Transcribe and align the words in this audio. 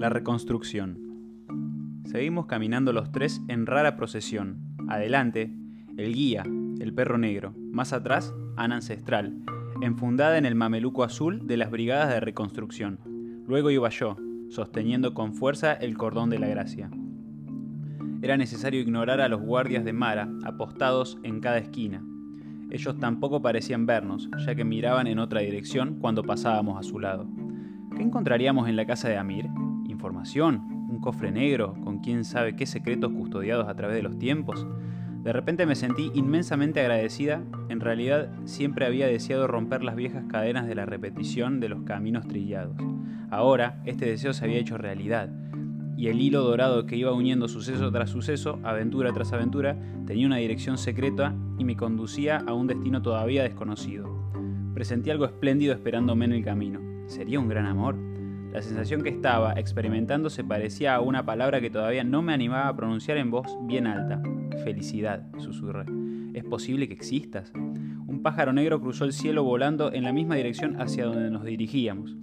La 0.00 0.08
reconstrucción. 0.08 0.96
Seguimos 2.06 2.46
caminando 2.46 2.94
los 2.94 3.12
tres 3.12 3.42
en 3.48 3.66
rara 3.66 3.96
procesión. 3.96 4.56
Adelante, 4.88 5.54
el 5.98 6.14
guía, 6.14 6.42
el 6.80 6.94
perro 6.94 7.18
negro. 7.18 7.52
Más 7.70 7.92
atrás, 7.92 8.32
Ana 8.56 8.76
Ancestral, 8.76 9.36
enfundada 9.82 10.38
en 10.38 10.46
el 10.46 10.54
mameluco 10.54 11.04
azul 11.04 11.46
de 11.46 11.58
las 11.58 11.70
brigadas 11.70 12.08
de 12.08 12.18
reconstrucción. 12.18 12.98
Luego 13.46 13.70
iba 13.70 13.90
yo, 13.90 14.16
sosteniendo 14.48 15.12
con 15.12 15.34
fuerza 15.34 15.74
el 15.74 15.98
cordón 15.98 16.30
de 16.30 16.38
la 16.38 16.48
gracia. 16.48 16.90
Era 18.22 18.38
necesario 18.38 18.80
ignorar 18.80 19.20
a 19.20 19.28
los 19.28 19.42
guardias 19.42 19.84
de 19.84 19.92
Mara, 19.92 20.30
apostados 20.44 21.18
en 21.24 21.40
cada 21.40 21.58
esquina. 21.58 22.02
Ellos 22.70 22.98
tampoco 22.98 23.42
parecían 23.42 23.84
vernos, 23.84 24.30
ya 24.46 24.54
que 24.54 24.64
miraban 24.64 25.08
en 25.08 25.18
otra 25.18 25.42
dirección 25.42 25.98
cuando 26.00 26.22
pasábamos 26.22 26.78
a 26.78 26.88
su 26.88 26.98
lado. 27.00 27.28
¿Qué 27.94 28.02
encontraríamos 28.02 28.66
en 28.66 28.76
la 28.76 28.86
casa 28.86 29.06
de 29.06 29.18
Amir? 29.18 29.50
¿Información? 30.00 30.86
¿Un 30.88 30.98
cofre 30.98 31.30
negro 31.30 31.74
con 31.84 31.98
quién 31.98 32.24
sabe 32.24 32.56
qué 32.56 32.64
secretos 32.64 33.12
custodiados 33.12 33.68
a 33.68 33.74
través 33.74 33.96
de 33.96 34.02
los 34.02 34.18
tiempos? 34.18 34.66
De 35.22 35.30
repente 35.30 35.66
me 35.66 35.74
sentí 35.74 36.10
inmensamente 36.14 36.80
agradecida, 36.80 37.42
en 37.68 37.80
realidad 37.80 38.30
siempre 38.46 38.86
había 38.86 39.08
deseado 39.08 39.46
romper 39.46 39.84
las 39.84 39.96
viejas 39.96 40.24
cadenas 40.26 40.66
de 40.66 40.74
la 40.74 40.86
repetición 40.86 41.60
de 41.60 41.68
los 41.68 41.82
caminos 41.82 42.26
trillados. 42.26 42.78
Ahora 43.30 43.82
este 43.84 44.06
deseo 44.06 44.32
se 44.32 44.42
había 44.42 44.56
hecho 44.56 44.78
realidad, 44.78 45.28
y 45.98 46.06
el 46.06 46.22
hilo 46.22 46.44
dorado 46.44 46.86
que 46.86 46.96
iba 46.96 47.12
uniendo 47.12 47.46
suceso 47.46 47.92
tras 47.92 48.08
suceso, 48.08 48.58
aventura 48.62 49.12
tras 49.12 49.34
aventura, 49.34 49.76
tenía 50.06 50.26
una 50.26 50.38
dirección 50.38 50.78
secreta 50.78 51.34
y 51.58 51.64
me 51.66 51.76
conducía 51.76 52.38
a 52.46 52.54
un 52.54 52.68
destino 52.68 53.02
todavía 53.02 53.42
desconocido. 53.42 54.08
Presentí 54.72 55.10
algo 55.10 55.26
espléndido 55.26 55.74
esperándome 55.74 56.24
en 56.24 56.32
el 56.32 56.42
camino. 56.42 56.80
¿Sería 57.06 57.38
un 57.38 57.48
gran 57.48 57.66
amor? 57.66 58.09
La 58.52 58.62
sensación 58.62 59.02
que 59.02 59.10
estaba 59.10 59.52
experimentando 59.52 60.28
se 60.28 60.42
parecía 60.42 60.96
a 60.96 61.00
una 61.00 61.24
palabra 61.24 61.60
que 61.60 61.70
todavía 61.70 62.02
no 62.02 62.20
me 62.20 62.32
animaba 62.32 62.66
a 62.66 62.74
pronunciar 62.74 63.16
en 63.16 63.30
voz 63.30 63.46
bien 63.62 63.86
alta. 63.86 64.20
Felicidad, 64.64 65.24
susurré. 65.38 65.84
¿Es 66.34 66.42
posible 66.42 66.88
que 66.88 66.94
existas? 66.94 67.52
Un 67.54 68.20
pájaro 68.24 68.52
negro 68.52 68.80
cruzó 68.80 69.04
el 69.04 69.12
cielo 69.12 69.44
volando 69.44 69.92
en 69.92 70.02
la 70.02 70.12
misma 70.12 70.34
dirección 70.34 70.80
hacia 70.80 71.06
donde 71.06 71.30
nos 71.30 71.44
dirigíamos. 71.44 72.16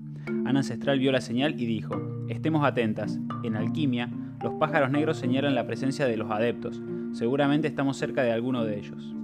Ana 0.45 0.59
Ancestral 0.59 0.99
vio 0.99 1.13
la 1.13 1.21
señal 1.21 1.59
y 1.59 1.65
dijo, 1.65 1.95
estemos 2.27 2.65
atentas. 2.65 3.19
En 3.43 3.55
alquimia, 3.55 4.09
los 4.43 4.53
pájaros 4.55 4.91
negros 4.91 5.17
señalan 5.17 5.55
la 5.55 5.65
presencia 5.65 6.05
de 6.05 6.17
los 6.17 6.29
adeptos. 6.29 6.81
Seguramente 7.13 7.69
estamos 7.69 7.95
cerca 7.95 8.23
de 8.23 8.33
alguno 8.33 8.65
de 8.65 8.77
ellos. 8.77 9.15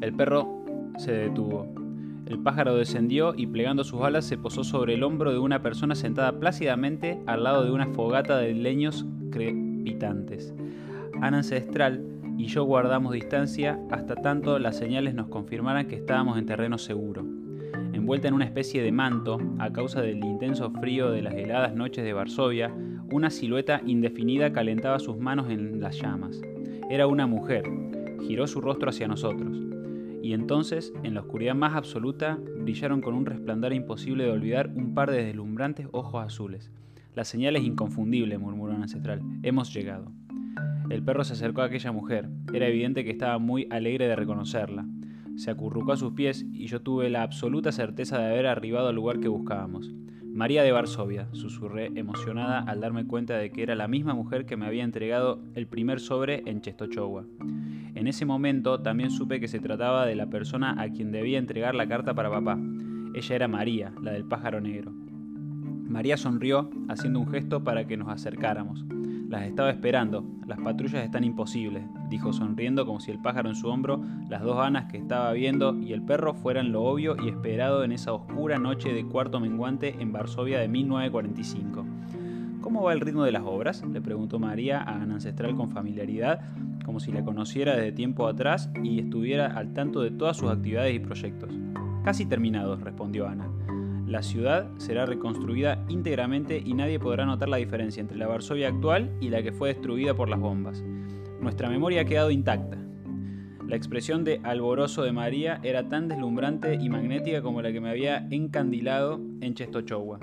El 0.00 0.12
perro 0.12 0.64
se 0.96 1.10
detuvo. 1.10 1.85
El 2.26 2.40
pájaro 2.40 2.74
descendió 2.74 3.34
y 3.36 3.46
plegando 3.46 3.84
sus 3.84 4.02
alas 4.02 4.24
se 4.24 4.36
posó 4.36 4.64
sobre 4.64 4.94
el 4.94 5.04
hombro 5.04 5.30
de 5.30 5.38
una 5.38 5.62
persona 5.62 5.94
sentada 5.94 6.40
plácidamente 6.40 7.20
al 7.26 7.44
lado 7.44 7.64
de 7.64 7.70
una 7.70 7.86
fogata 7.86 8.36
de 8.38 8.52
leños 8.52 9.06
crepitantes. 9.30 10.52
Ana 11.20 11.38
Ancestral 11.38 12.04
y 12.36 12.46
yo 12.46 12.64
guardamos 12.64 13.12
distancia 13.12 13.78
hasta 13.92 14.16
tanto 14.16 14.58
las 14.58 14.76
señales 14.76 15.14
nos 15.14 15.28
confirmaran 15.28 15.86
que 15.86 15.94
estábamos 15.94 16.36
en 16.36 16.46
terreno 16.46 16.78
seguro. 16.78 17.24
Envuelta 17.92 18.26
en 18.26 18.34
una 18.34 18.44
especie 18.44 18.82
de 18.82 18.90
manto, 18.90 19.38
a 19.60 19.72
causa 19.72 20.02
del 20.02 20.24
intenso 20.24 20.70
frío 20.72 21.12
de 21.12 21.22
las 21.22 21.34
heladas 21.34 21.74
noches 21.74 22.04
de 22.04 22.12
Varsovia, 22.12 22.74
una 23.12 23.30
silueta 23.30 23.82
indefinida 23.86 24.52
calentaba 24.52 24.98
sus 24.98 25.16
manos 25.16 25.48
en 25.48 25.80
las 25.80 26.00
llamas. 26.00 26.40
Era 26.90 27.06
una 27.06 27.28
mujer. 27.28 27.64
Giró 28.26 28.48
su 28.48 28.60
rostro 28.60 28.90
hacia 28.90 29.06
nosotros 29.06 29.66
y 30.26 30.32
entonces, 30.32 30.92
en 31.04 31.14
la 31.14 31.20
oscuridad 31.20 31.54
más 31.54 31.76
absoluta, 31.76 32.36
brillaron 32.58 33.00
con 33.00 33.14
un 33.14 33.26
resplandor 33.26 33.72
imposible 33.72 34.24
de 34.24 34.32
olvidar 34.32 34.72
un 34.74 34.92
par 34.92 35.08
de 35.08 35.24
deslumbrantes 35.24 35.86
ojos 35.92 36.26
azules. 36.26 36.72
La 37.14 37.22
señal 37.22 37.54
es 37.54 37.62
inconfundible, 37.62 38.36
murmuró 38.36 38.74
un 38.74 38.82
ancestral. 38.82 39.22
Hemos 39.44 39.72
llegado. 39.72 40.10
El 40.90 41.04
perro 41.04 41.22
se 41.22 41.34
acercó 41.34 41.62
a 41.62 41.66
aquella 41.66 41.92
mujer. 41.92 42.28
Era 42.52 42.66
evidente 42.66 43.04
que 43.04 43.12
estaba 43.12 43.38
muy 43.38 43.68
alegre 43.70 44.08
de 44.08 44.16
reconocerla. 44.16 44.84
Se 45.36 45.52
acurrucó 45.52 45.92
a 45.92 45.96
sus 45.96 46.12
pies 46.14 46.44
y 46.52 46.66
yo 46.66 46.82
tuve 46.82 47.08
la 47.08 47.22
absoluta 47.22 47.70
certeza 47.70 48.18
de 48.18 48.26
haber 48.26 48.48
arribado 48.48 48.88
al 48.88 48.96
lugar 48.96 49.20
que 49.20 49.28
buscábamos. 49.28 49.94
María 50.24 50.64
de 50.64 50.72
Varsovia, 50.72 51.28
susurré 51.30 51.92
emocionada 51.94 52.58
al 52.58 52.80
darme 52.80 53.06
cuenta 53.06 53.38
de 53.38 53.52
que 53.52 53.62
era 53.62 53.76
la 53.76 53.86
misma 53.86 54.14
mujer 54.14 54.44
que 54.44 54.56
me 54.56 54.66
había 54.66 54.82
entregado 54.82 55.40
el 55.54 55.68
primer 55.68 56.00
sobre 56.00 56.42
en 56.46 56.62
Chestochowa. 56.62 57.26
En 57.96 58.08
ese 58.08 58.26
momento 58.26 58.78
también 58.80 59.10
supe 59.10 59.40
que 59.40 59.48
se 59.48 59.58
trataba 59.58 60.04
de 60.04 60.14
la 60.14 60.26
persona 60.26 60.76
a 60.78 60.90
quien 60.90 61.12
debía 61.12 61.38
entregar 61.38 61.74
la 61.74 61.88
carta 61.88 62.12
para 62.12 62.30
papá. 62.30 62.58
Ella 63.14 63.34
era 63.34 63.48
María, 63.48 63.90
la 64.02 64.12
del 64.12 64.26
pájaro 64.26 64.60
negro. 64.60 64.92
María 65.88 66.18
sonrió, 66.18 66.68
haciendo 66.88 67.20
un 67.20 67.26
gesto 67.26 67.64
para 67.64 67.86
que 67.86 67.96
nos 67.96 68.08
acercáramos. 68.08 68.84
Las 69.30 69.44
estaba 69.44 69.70
esperando. 69.70 70.26
Las 70.46 70.60
patrullas 70.60 71.02
están 71.04 71.24
imposibles, 71.24 71.84
dijo 72.10 72.34
sonriendo 72.34 72.84
como 72.84 73.00
si 73.00 73.12
el 73.12 73.22
pájaro 73.22 73.48
en 73.48 73.56
su 73.56 73.66
hombro, 73.68 74.04
las 74.28 74.42
dos 74.42 74.58
anas 74.58 74.92
que 74.92 74.98
estaba 74.98 75.32
viendo 75.32 75.74
y 75.74 75.94
el 75.94 76.02
perro 76.02 76.34
fueran 76.34 76.72
lo 76.72 76.82
obvio 76.82 77.16
y 77.24 77.30
esperado 77.30 77.82
en 77.82 77.92
esa 77.92 78.12
oscura 78.12 78.58
noche 78.58 78.92
de 78.92 79.06
cuarto 79.06 79.40
menguante 79.40 79.96
en 79.98 80.12
Varsovia 80.12 80.60
de 80.60 80.68
1945. 80.68 81.86
¿Cómo 82.60 82.82
va 82.82 82.92
el 82.92 83.00
ritmo 83.00 83.24
de 83.24 83.32
las 83.32 83.44
obras? 83.44 83.82
le 83.90 84.02
preguntó 84.02 84.38
María 84.38 84.82
a 84.82 85.00
Ana 85.00 85.14
Ancestral 85.14 85.54
con 85.54 85.70
familiaridad, 85.70 86.40
como 86.86 87.00
si 87.00 87.10
la 87.10 87.24
conociera 87.24 87.74
desde 87.74 87.90
tiempo 87.90 88.28
atrás 88.28 88.70
y 88.84 89.00
estuviera 89.00 89.48
al 89.48 89.74
tanto 89.74 90.02
de 90.02 90.12
todas 90.12 90.36
sus 90.36 90.48
actividades 90.48 90.94
y 90.94 91.00
proyectos. 91.00 91.50
Casi 92.04 92.26
terminados, 92.26 92.80
respondió 92.80 93.26
Ana. 93.26 93.50
La 94.06 94.22
ciudad 94.22 94.70
será 94.76 95.04
reconstruida 95.04 95.84
íntegramente 95.88 96.62
y 96.64 96.74
nadie 96.74 97.00
podrá 97.00 97.26
notar 97.26 97.48
la 97.48 97.56
diferencia 97.56 98.00
entre 98.00 98.16
la 98.16 98.28
Varsovia 98.28 98.68
actual 98.68 99.10
y 99.20 99.30
la 99.30 99.42
que 99.42 99.50
fue 99.50 99.70
destruida 99.70 100.14
por 100.14 100.28
las 100.28 100.38
bombas. 100.38 100.84
Nuestra 101.40 101.68
memoria 101.68 102.02
ha 102.02 102.04
quedado 102.04 102.30
intacta. 102.30 102.78
La 103.66 103.74
expresión 103.74 104.22
de 104.22 104.40
alborozo 104.44 105.02
de 105.02 105.10
María 105.10 105.58
era 105.64 105.88
tan 105.88 106.06
deslumbrante 106.06 106.76
y 106.80 106.88
magnética 106.88 107.42
como 107.42 107.62
la 107.62 107.72
que 107.72 107.80
me 107.80 107.90
había 107.90 108.28
encandilado 108.30 109.20
en 109.40 109.54
Chestochowa. 109.54 110.20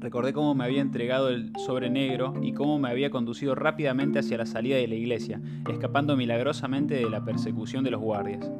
Recordé 0.00 0.32
cómo 0.32 0.54
me 0.54 0.64
había 0.64 0.80
entregado 0.80 1.28
el 1.28 1.52
sobre 1.58 1.90
negro 1.90 2.32
y 2.40 2.54
cómo 2.54 2.78
me 2.78 2.88
había 2.88 3.10
conducido 3.10 3.54
rápidamente 3.54 4.18
hacia 4.18 4.38
la 4.38 4.46
salida 4.46 4.76
de 4.76 4.88
la 4.88 4.94
iglesia, 4.94 5.42
escapando 5.70 6.16
milagrosamente 6.16 6.94
de 6.94 7.10
la 7.10 7.22
persecución 7.22 7.84
de 7.84 7.90
los 7.90 8.00
guardias. 8.00 8.50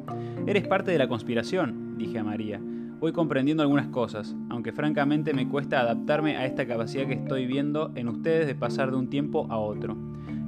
Eres 0.45 0.67
parte 0.67 0.91
de 0.91 0.99
la 0.99 1.07
conspiración, 1.07 1.97
dije 1.97 2.19
a 2.19 2.23
María. 2.23 2.61
Voy 2.99 3.11
comprendiendo 3.11 3.63
algunas 3.63 3.87
cosas, 3.87 4.35
aunque 4.51 4.71
francamente 4.71 5.33
me 5.33 5.49
cuesta 5.49 5.79
adaptarme 5.79 6.37
a 6.37 6.45
esta 6.45 6.67
capacidad 6.67 7.07
que 7.07 7.15
estoy 7.15 7.47
viendo 7.47 7.91
en 7.95 8.07
ustedes 8.07 8.45
de 8.45 8.53
pasar 8.53 8.91
de 8.91 8.97
un 8.97 9.09
tiempo 9.09 9.47
a 9.49 9.57
otro. 9.57 9.97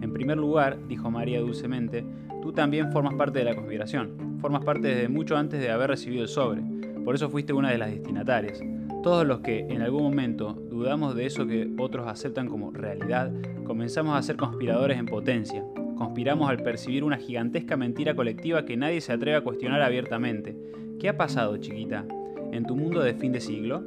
En 0.01 0.13
primer 0.13 0.37
lugar, 0.37 0.77
dijo 0.87 1.09
María 1.09 1.39
dulcemente, 1.39 2.05
tú 2.43 2.53
también 2.53 2.91
formas 2.91 3.15
parte 3.15 3.39
de 3.39 3.45
la 3.45 3.55
conspiración. 3.55 4.37
Formas 4.39 4.63
parte 4.63 4.89
desde 4.89 5.09
mucho 5.09 5.37
antes 5.37 5.59
de 5.59 5.71
haber 5.71 5.89
recibido 5.89 6.21
el 6.21 6.27
sobre. 6.27 6.61
Por 7.03 7.15
eso 7.15 7.31
fuiste 7.31 7.51
una 7.51 7.71
de 7.71 7.79
las 7.79 7.89
destinatarias. 7.89 8.61
Todos 9.03 9.27
los 9.27 9.41
que 9.41 9.59
en 9.59 9.81
algún 9.81 10.03
momento 10.03 10.53
dudamos 10.53 11.15
de 11.15 11.25
eso 11.25 11.45
que 11.45 11.71
otros 11.77 12.07
aceptan 12.07 12.47
como 12.47 12.71
realidad, 12.71 13.31
comenzamos 13.65 14.17
a 14.17 14.21
ser 14.23 14.37
conspiradores 14.37 14.97
en 14.97 15.05
potencia. 15.05 15.63
Conspiramos 15.97 16.49
al 16.49 16.63
percibir 16.63 17.03
una 17.03 17.17
gigantesca 17.17 17.77
mentira 17.77 18.15
colectiva 18.15 18.65
que 18.65 18.77
nadie 18.77 19.01
se 19.01 19.13
atreve 19.13 19.37
a 19.37 19.41
cuestionar 19.41 19.81
abiertamente. 19.81 20.57
¿Qué 20.99 21.09
ha 21.09 21.17
pasado, 21.17 21.57
chiquita? 21.57 22.05
en 22.53 22.65
tu 22.65 22.75
mundo 22.75 23.01
de 23.01 23.15
fin 23.15 23.31
de 23.31 23.41
siglo? 23.41 23.83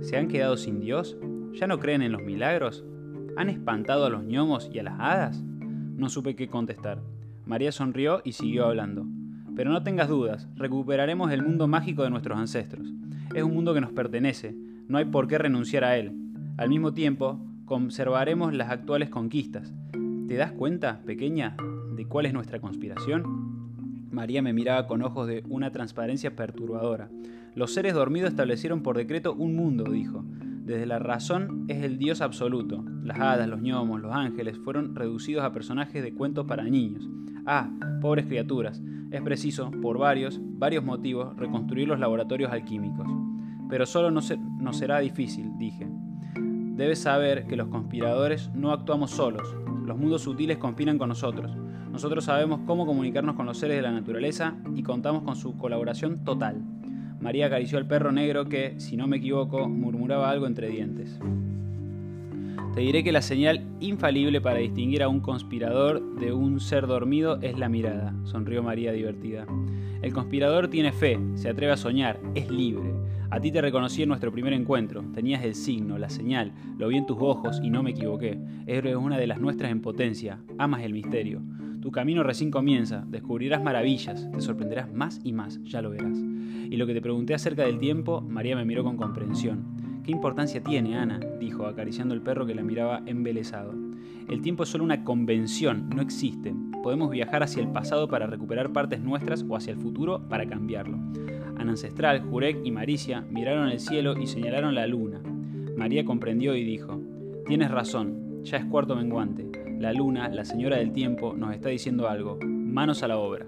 ¿Se 0.00 0.16
han 0.16 0.28
quedado 0.28 0.56
sin 0.56 0.80
Dios? 0.80 1.16
¿Ya 1.52 1.66
no 1.66 1.78
creen 1.78 2.02
en 2.02 2.12
los 2.12 2.22
milagros? 2.22 2.84
¿Han 3.36 3.50
espantado 3.50 4.06
a 4.06 4.10
los 4.10 4.24
gnomos 4.24 4.70
y 4.72 4.78
a 4.78 4.82
las 4.82 4.98
hadas? 4.98 5.42
No 5.42 6.08
supe 6.08 6.34
qué 6.34 6.48
contestar. 6.48 7.02
María 7.44 7.70
sonrió 7.70 8.22
y 8.24 8.32
siguió 8.32 8.66
hablando. 8.66 9.06
Pero 9.54 9.70
no 9.70 9.82
tengas 9.82 10.08
dudas, 10.08 10.48
recuperaremos 10.56 11.30
el 11.32 11.42
mundo 11.42 11.68
mágico 11.68 12.02
de 12.02 12.10
nuestros 12.10 12.38
ancestros. 12.38 12.88
Es 13.34 13.42
un 13.42 13.54
mundo 13.54 13.74
que 13.74 13.80
nos 13.80 13.92
pertenece, 13.92 14.54
no 14.88 14.96
hay 14.98 15.04
por 15.04 15.28
qué 15.28 15.38
renunciar 15.38 15.84
a 15.84 15.96
él. 15.96 16.12
Al 16.56 16.70
mismo 16.70 16.94
tiempo, 16.94 17.38
conservaremos 17.66 18.54
las 18.54 18.70
actuales 18.70 19.10
conquistas. 19.10 19.72
¿Te 20.26 20.36
das 20.36 20.52
cuenta, 20.52 21.02
pequeña, 21.04 21.56
de 21.94 22.06
cuál 22.06 22.26
es 22.26 22.32
nuestra 22.32 22.58
conspiración? 22.58 24.08
María 24.10 24.40
me 24.40 24.54
miraba 24.54 24.86
con 24.86 25.02
ojos 25.02 25.28
de 25.28 25.44
una 25.48 25.70
transparencia 25.70 26.34
perturbadora. 26.34 27.10
Los 27.54 27.74
seres 27.74 27.92
dormidos 27.92 28.30
establecieron 28.30 28.82
por 28.82 28.96
decreto 28.96 29.34
un 29.34 29.54
mundo, 29.54 29.84
dijo. 29.84 30.24
Desde 30.64 30.86
la 30.86 30.98
razón 30.98 31.66
es 31.68 31.82
el 31.82 31.98
Dios 31.98 32.20
absoluto. 32.20 32.84
Las 33.02 33.20
hadas, 33.20 33.48
los 33.48 33.60
gnomos, 33.60 34.00
los 34.00 34.14
ángeles 34.14 34.58
fueron 34.58 34.94
reducidos 34.94 35.44
a 35.44 35.52
personajes 35.52 36.02
de 36.02 36.14
cuentos 36.14 36.46
para 36.46 36.64
niños. 36.64 37.08
Ah, 37.46 37.70
pobres 38.00 38.26
criaturas, 38.26 38.82
es 39.10 39.22
preciso, 39.22 39.70
por 39.82 39.98
varios, 39.98 40.40
varios 40.42 40.84
motivos, 40.84 41.36
reconstruir 41.36 41.88
los 41.88 41.98
laboratorios 41.98 42.52
alquímicos. 42.52 43.06
Pero 43.68 43.86
solo 43.86 44.10
no, 44.10 44.20
no 44.60 44.72
será 44.72 44.98
difícil, 45.00 45.56
dije. 45.58 45.86
Debes 46.34 47.00
saber 47.00 47.46
que 47.46 47.56
los 47.56 47.68
conspiradores 47.68 48.50
no 48.54 48.72
actuamos 48.72 49.10
solos. 49.10 49.54
Los 49.84 49.98
mundos 49.98 50.22
sutiles 50.22 50.58
conspiran 50.58 50.98
con 50.98 51.08
nosotros. 51.08 51.50
Nosotros 51.90 52.24
sabemos 52.24 52.60
cómo 52.66 52.86
comunicarnos 52.86 53.34
con 53.34 53.46
los 53.46 53.58
seres 53.58 53.76
de 53.76 53.82
la 53.82 53.92
naturaleza 53.92 54.54
y 54.74 54.82
contamos 54.82 55.22
con 55.22 55.34
su 55.34 55.56
colaboración 55.56 56.24
total. 56.24 56.62
María 57.20 57.46
acarició 57.46 57.78
al 57.78 57.88
perro 57.88 58.12
negro 58.12 58.48
que, 58.48 58.78
si 58.78 58.96
no 58.96 59.06
me 59.06 59.16
equivoco, 59.16 59.68
murmuraba 59.68 60.30
algo 60.30 60.46
entre 60.46 60.68
dientes. 60.68 61.18
Te 62.74 62.82
diré 62.82 63.02
que 63.02 63.10
la 63.10 63.22
señal 63.22 63.66
infalible 63.80 64.40
para 64.40 64.58
distinguir 64.58 65.02
a 65.02 65.08
un 65.08 65.18
conspirador 65.18 66.14
de 66.20 66.32
un 66.32 66.60
ser 66.60 66.86
dormido 66.86 67.40
es 67.42 67.58
la 67.58 67.68
mirada, 67.68 68.14
sonrió 68.22 68.62
María 68.62 68.92
divertida. 68.92 69.46
El 70.00 70.12
conspirador 70.12 70.68
tiene 70.68 70.92
fe, 70.92 71.18
se 71.34 71.48
atreve 71.48 71.72
a 71.72 71.76
soñar, 71.76 72.20
es 72.36 72.48
libre. 72.48 72.92
A 73.30 73.40
ti 73.40 73.52
te 73.52 73.60
reconocí 73.60 74.02
en 74.02 74.08
nuestro 74.08 74.32
primer 74.32 74.54
encuentro. 74.54 75.02
Tenías 75.12 75.44
el 75.44 75.54
signo, 75.54 75.98
la 75.98 76.08
señal, 76.08 76.52
lo 76.78 76.88
vi 76.88 76.96
en 76.96 77.04
tus 77.04 77.18
ojos 77.20 77.60
y 77.62 77.68
no 77.68 77.82
me 77.82 77.90
equivoqué. 77.90 78.38
Eres 78.66 78.96
una 78.96 79.18
de 79.18 79.26
las 79.26 79.38
nuestras 79.38 79.70
en 79.70 79.82
potencia. 79.82 80.40
Amas 80.56 80.82
el 80.82 80.94
misterio. 80.94 81.42
Tu 81.82 81.90
camino 81.90 82.22
recién 82.22 82.50
comienza. 82.50 83.04
Descubrirás 83.06 83.62
maravillas. 83.62 84.30
Te 84.32 84.40
sorprenderás 84.40 84.90
más 84.94 85.20
y 85.24 85.34
más. 85.34 85.62
Ya 85.64 85.82
lo 85.82 85.90
verás. 85.90 86.18
Y 86.18 86.76
lo 86.78 86.86
que 86.86 86.94
te 86.94 87.02
pregunté 87.02 87.34
acerca 87.34 87.64
del 87.64 87.78
tiempo, 87.78 88.22
María 88.22 88.56
me 88.56 88.64
miró 88.64 88.82
con 88.82 88.96
comprensión. 88.96 90.02
¿Qué 90.04 90.12
importancia 90.12 90.62
tiene, 90.62 90.96
Ana? 90.96 91.20
dijo, 91.38 91.66
acariciando 91.66 92.14
el 92.14 92.22
perro 92.22 92.46
que 92.46 92.54
la 92.54 92.62
miraba 92.62 93.02
embelesado. 93.04 93.74
El 94.26 94.40
tiempo 94.40 94.62
es 94.62 94.70
solo 94.70 94.84
una 94.84 95.04
convención, 95.04 95.90
no 95.94 96.00
existe. 96.00 96.54
Podemos 96.82 97.10
viajar 97.10 97.42
hacia 97.42 97.62
el 97.62 97.68
pasado 97.68 98.08
para 98.08 98.26
recuperar 98.26 98.72
partes 98.72 99.00
nuestras 99.00 99.44
o 99.46 99.54
hacia 99.54 99.74
el 99.74 99.78
futuro 99.78 100.26
para 100.28 100.46
cambiarlo. 100.46 100.98
Ancestral, 101.60 102.20
Jurek 102.20 102.58
y 102.64 102.70
Maricia 102.70 103.20
miraron 103.22 103.68
el 103.68 103.80
cielo 103.80 104.18
y 104.18 104.26
señalaron 104.26 104.74
la 104.74 104.86
luna. 104.86 105.20
María 105.76 106.04
comprendió 106.04 106.54
y 106.54 106.64
dijo, 106.64 107.00
Tienes 107.46 107.70
razón, 107.70 108.44
ya 108.44 108.58
es 108.58 108.64
cuarto 108.64 108.96
menguante. 108.96 109.50
La 109.78 109.92
luna, 109.92 110.28
la 110.28 110.44
señora 110.44 110.76
del 110.76 110.92
tiempo, 110.92 111.34
nos 111.34 111.54
está 111.54 111.68
diciendo 111.68 112.08
algo. 112.08 112.38
Manos 112.42 113.02
a 113.02 113.08
la 113.08 113.16
obra. 113.16 113.46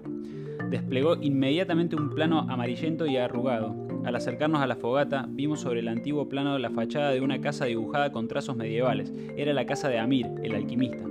Desplegó 0.69 1.15
inmediatamente 1.21 1.95
un 1.95 2.09
plano 2.09 2.47
amarillento 2.49 3.05
y 3.05 3.17
arrugado. 3.17 3.75
Al 4.05 4.15
acercarnos 4.15 4.61
a 4.61 4.67
la 4.67 4.77
fogata, 4.77 5.27
vimos 5.29 5.59
sobre 5.59 5.81
el 5.81 5.87
antiguo 5.87 6.29
plano 6.29 6.57
la 6.57 6.69
fachada 6.69 7.11
de 7.11 7.21
una 7.21 7.41
casa 7.41 7.65
dibujada 7.65 8.11
con 8.11 8.27
trazos 8.27 8.55
medievales. 8.55 9.13
Era 9.35 9.53
la 9.53 9.65
casa 9.65 9.89
de 9.89 9.99
Amir, 9.99 10.27
el 10.41 10.55
alquimista. 10.55 11.10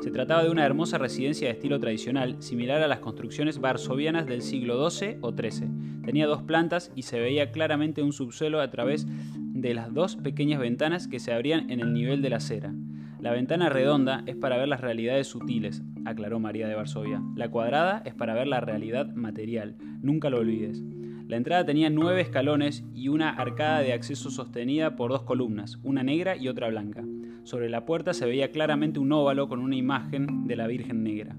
Se 0.00 0.10
trataba 0.10 0.42
de 0.42 0.50
una 0.50 0.64
hermosa 0.64 0.96
residencia 0.96 1.48
de 1.48 1.52
estilo 1.52 1.78
tradicional, 1.78 2.36
similar 2.38 2.82
a 2.82 2.88
las 2.88 3.00
construcciones 3.00 3.60
varsovianas 3.60 4.26
del 4.26 4.40
siglo 4.40 4.90
XII 4.90 5.18
o 5.20 5.32
XIII. 5.32 5.68
Tenía 6.06 6.26
dos 6.26 6.42
plantas 6.42 6.90
y 6.96 7.02
se 7.02 7.20
veía 7.20 7.52
claramente 7.52 8.02
un 8.02 8.14
subsuelo 8.14 8.62
a 8.62 8.70
través 8.70 9.06
de 9.36 9.74
las 9.74 9.92
dos 9.92 10.16
pequeñas 10.16 10.58
ventanas 10.58 11.06
que 11.06 11.20
se 11.20 11.34
abrían 11.34 11.68
en 11.68 11.80
el 11.80 11.92
nivel 11.92 12.22
de 12.22 12.30
la 12.30 12.36
acera. 12.36 12.72
La 13.20 13.32
ventana 13.32 13.68
redonda 13.68 14.22
es 14.24 14.36
para 14.36 14.56
ver 14.56 14.68
las 14.68 14.80
realidades 14.80 15.26
sutiles, 15.26 15.82
aclaró 16.06 16.40
María 16.40 16.66
de 16.66 16.74
Varsovia. 16.74 17.22
La 17.36 17.50
cuadrada 17.50 18.02
es 18.06 18.14
para 18.14 18.32
ver 18.32 18.46
la 18.46 18.60
realidad 18.60 19.14
material. 19.14 19.76
Nunca 20.00 20.30
lo 20.30 20.38
olvides. 20.38 20.82
La 21.28 21.36
entrada 21.36 21.66
tenía 21.66 21.90
nueve 21.90 22.22
escalones 22.22 22.84
y 22.94 23.08
una 23.08 23.28
arcada 23.28 23.80
de 23.80 23.92
acceso 23.92 24.30
sostenida 24.30 24.96
por 24.96 25.10
dos 25.10 25.24
columnas, 25.24 25.78
una 25.82 26.02
negra 26.02 26.36
y 26.36 26.48
otra 26.48 26.68
blanca. 26.70 27.04
Sobre 27.44 27.70
la 27.70 27.84
puerta 27.84 28.14
se 28.14 28.26
veía 28.26 28.50
claramente 28.50 28.98
un 28.98 29.12
óvalo 29.12 29.48
con 29.48 29.60
una 29.60 29.76
imagen 29.76 30.46
de 30.46 30.56
la 30.56 30.66
Virgen 30.66 31.02
Negra. 31.02 31.36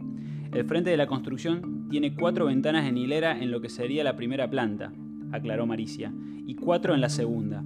El 0.54 0.66
frente 0.66 0.90
de 0.90 0.98
la 0.98 1.08
construcción 1.08 1.88
tiene 1.90 2.16
cuatro 2.16 2.46
ventanas 2.46 2.86
en 2.86 2.98
hilera 2.98 3.40
en 3.40 3.52
lo 3.52 3.62
que 3.62 3.70
sería 3.70 4.04
la 4.04 4.16
primera 4.16 4.50
planta, 4.50 4.92
aclaró 5.32 5.66
Maricia, 5.66 6.14
y 6.46 6.56
cuatro 6.56 6.94
en 6.94 7.02
la 7.02 7.10
segunda. 7.10 7.64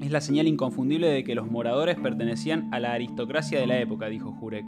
Es 0.00 0.10
la 0.10 0.20
señal 0.20 0.48
inconfundible 0.48 1.08
de 1.08 1.24
que 1.24 1.34
los 1.34 1.50
moradores 1.50 1.96
pertenecían 1.96 2.68
a 2.72 2.80
la 2.80 2.92
aristocracia 2.92 3.58
de 3.58 3.66
la 3.66 3.78
época, 3.78 4.08
dijo 4.08 4.32
Jurek. 4.32 4.66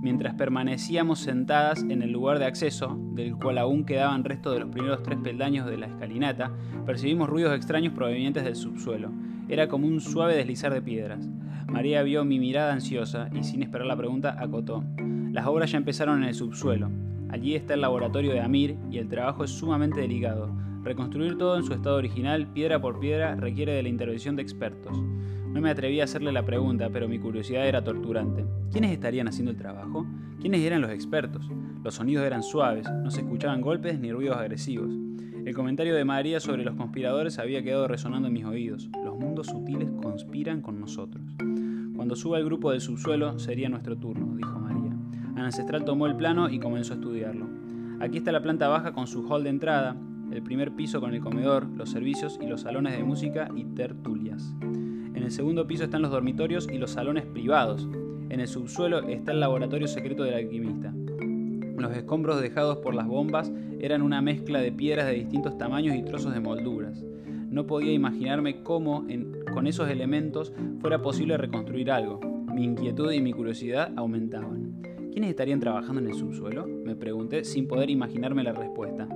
Mientras 0.00 0.34
permanecíamos 0.34 1.18
sentadas 1.18 1.82
en 1.82 2.02
el 2.02 2.12
lugar 2.12 2.38
de 2.38 2.46
acceso, 2.46 2.96
del 3.14 3.36
cual 3.36 3.58
aún 3.58 3.84
quedaban 3.84 4.24
restos 4.24 4.54
de 4.54 4.60
los 4.60 4.70
primeros 4.70 5.02
tres 5.02 5.18
peldaños 5.18 5.66
de 5.66 5.76
la 5.76 5.86
escalinata, 5.86 6.52
percibimos 6.86 7.28
ruidos 7.28 7.54
extraños 7.54 7.92
provenientes 7.92 8.44
del 8.44 8.54
subsuelo. 8.54 9.10
Era 9.48 9.68
como 9.68 9.86
un 9.86 10.00
suave 10.00 10.36
deslizar 10.36 10.72
de 10.74 10.82
piedras. 10.82 11.26
María 11.68 12.02
vio 12.02 12.24
mi 12.24 12.38
mirada 12.38 12.72
ansiosa 12.72 13.30
y 13.32 13.44
sin 13.44 13.62
esperar 13.62 13.86
la 13.86 13.96
pregunta 13.96 14.36
acotó. 14.38 14.84
Las 15.32 15.46
obras 15.46 15.70
ya 15.70 15.78
empezaron 15.78 16.22
en 16.22 16.28
el 16.28 16.34
subsuelo. 16.34 16.90
Allí 17.30 17.54
está 17.54 17.74
el 17.74 17.80
laboratorio 17.80 18.32
de 18.32 18.40
Amir 18.40 18.76
y 18.90 18.98
el 18.98 19.08
trabajo 19.08 19.44
es 19.44 19.50
sumamente 19.50 20.00
delicado. 20.00 20.50
Reconstruir 20.82 21.36
todo 21.36 21.56
en 21.56 21.64
su 21.64 21.72
estado 21.74 21.96
original, 21.96 22.46
piedra 22.52 22.80
por 22.80 23.00
piedra, 23.00 23.36
requiere 23.36 23.72
de 23.72 23.82
la 23.82 23.88
intervención 23.88 24.36
de 24.36 24.42
expertos. 24.42 24.96
No 24.98 25.60
me 25.62 25.70
atreví 25.70 26.00
a 26.00 26.04
hacerle 26.04 26.30
la 26.30 26.44
pregunta, 26.44 26.90
pero 26.92 27.08
mi 27.08 27.18
curiosidad 27.18 27.66
era 27.66 27.82
torturante. 27.82 28.44
¿Quiénes 28.70 28.92
estarían 28.92 29.28
haciendo 29.28 29.50
el 29.50 29.56
trabajo? 29.56 30.06
¿Quiénes 30.40 30.60
eran 30.60 30.82
los 30.82 30.90
expertos? 30.90 31.50
Los 31.82 31.94
sonidos 31.94 32.26
eran 32.26 32.42
suaves, 32.42 32.86
no 33.02 33.10
se 33.10 33.20
escuchaban 33.20 33.60
golpes 33.60 33.98
ni 33.98 34.12
ruidos 34.12 34.36
agresivos. 34.36 34.90
El 35.48 35.54
comentario 35.54 35.94
de 35.94 36.04
María 36.04 36.40
sobre 36.40 36.62
los 36.62 36.74
conspiradores 36.74 37.38
había 37.38 37.62
quedado 37.62 37.88
resonando 37.88 38.28
en 38.28 38.34
mis 38.34 38.44
oídos. 38.44 38.90
Los 39.02 39.18
mundos 39.18 39.46
sutiles 39.46 39.90
conspiran 40.02 40.60
con 40.60 40.78
nosotros. 40.78 41.24
Cuando 41.96 42.16
suba 42.16 42.36
el 42.36 42.44
grupo 42.44 42.70
del 42.70 42.82
subsuelo 42.82 43.38
sería 43.38 43.70
nuestro 43.70 43.96
turno, 43.96 44.36
dijo 44.36 44.58
María. 44.58 44.92
Ancestral 45.36 45.86
tomó 45.86 46.06
el 46.06 46.16
plano 46.16 46.50
y 46.50 46.58
comenzó 46.58 46.92
a 46.92 46.96
estudiarlo. 46.96 47.46
Aquí 47.98 48.18
está 48.18 48.30
la 48.30 48.42
planta 48.42 48.68
baja 48.68 48.92
con 48.92 49.06
su 49.06 49.26
hall 49.26 49.42
de 49.42 49.48
entrada, 49.48 49.96
el 50.30 50.42
primer 50.42 50.72
piso 50.72 51.00
con 51.00 51.14
el 51.14 51.22
comedor, 51.22 51.66
los 51.66 51.88
servicios 51.88 52.38
y 52.42 52.46
los 52.46 52.60
salones 52.60 52.94
de 52.94 53.02
música 53.02 53.48
y 53.56 53.64
tertulias. 53.64 54.54
En 54.60 55.22
el 55.22 55.30
segundo 55.30 55.66
piso 55.66 55.84
están 55.84 56.02
los 56.02 56.10
dormitorios 56.10 56.68
y 56.70 56.76
los 56.76 56.90
salones 56.90 57.24
privados. 57.24 57.88
En 58.28 58.40
el 58.40 58.48
subsuelo 58.48 58.98
está 59.08 59.32
el 59.32 59.40
laboratorio 59.40 59.88
secreto 59.88 60.24
del 60.24 60.34
alquimista. 60.34 60.92
Los 61.78 61.96
escombros 61.96 62.38
dejados 62.42 62.76
por 62.78 62.94
las 62.94 63.06
bombas 63.06 63.50
eran 63.80 64.02
una 64.02 64.20
mezcla 64.20 64.60
de 64.60 64.72
piedras 64.72 65.06
de 65.06 65.14
distintos 65.14 65.56
tamaños 65.58 65.96
y 65.96 66.02
trozos 66.02 66.34
de 66.34 66.40
molduras. 66.40 67.04
No 67.50 67.66
podía 67.66 67.92
imaginarme 67.92 68.62
cómo 68.62 69.06
con 69.52 69.66
esos 69.66 69.88
elementos 69.88 70.52
fuera 70.80 71.00
posible 71.00 71.36
reconstruir 71.36 71.90
algo. 71.90 72.20
Mi 72.52 72.64
inquietud 72.64 73.10
y 73.12 73.20
mi 73.20 73.32
curiosidad 73.32 73.92
aumentaban. 73.96 74.82
¿Quiénes 75.12 75.30
estarían 75.30 75.60
trabajando 75.60 76.00
en 76.00 76.08
el 76.08 76.14
subsuelo? 76.14 76.66
Me 76.66 76.94
pregunté 76.94 77.44
sin 77.44 77.66
poder 77.66 77.90
imaginarme 77.90 78.42
la 78.42 78.52
respuesta. 78.52 79.08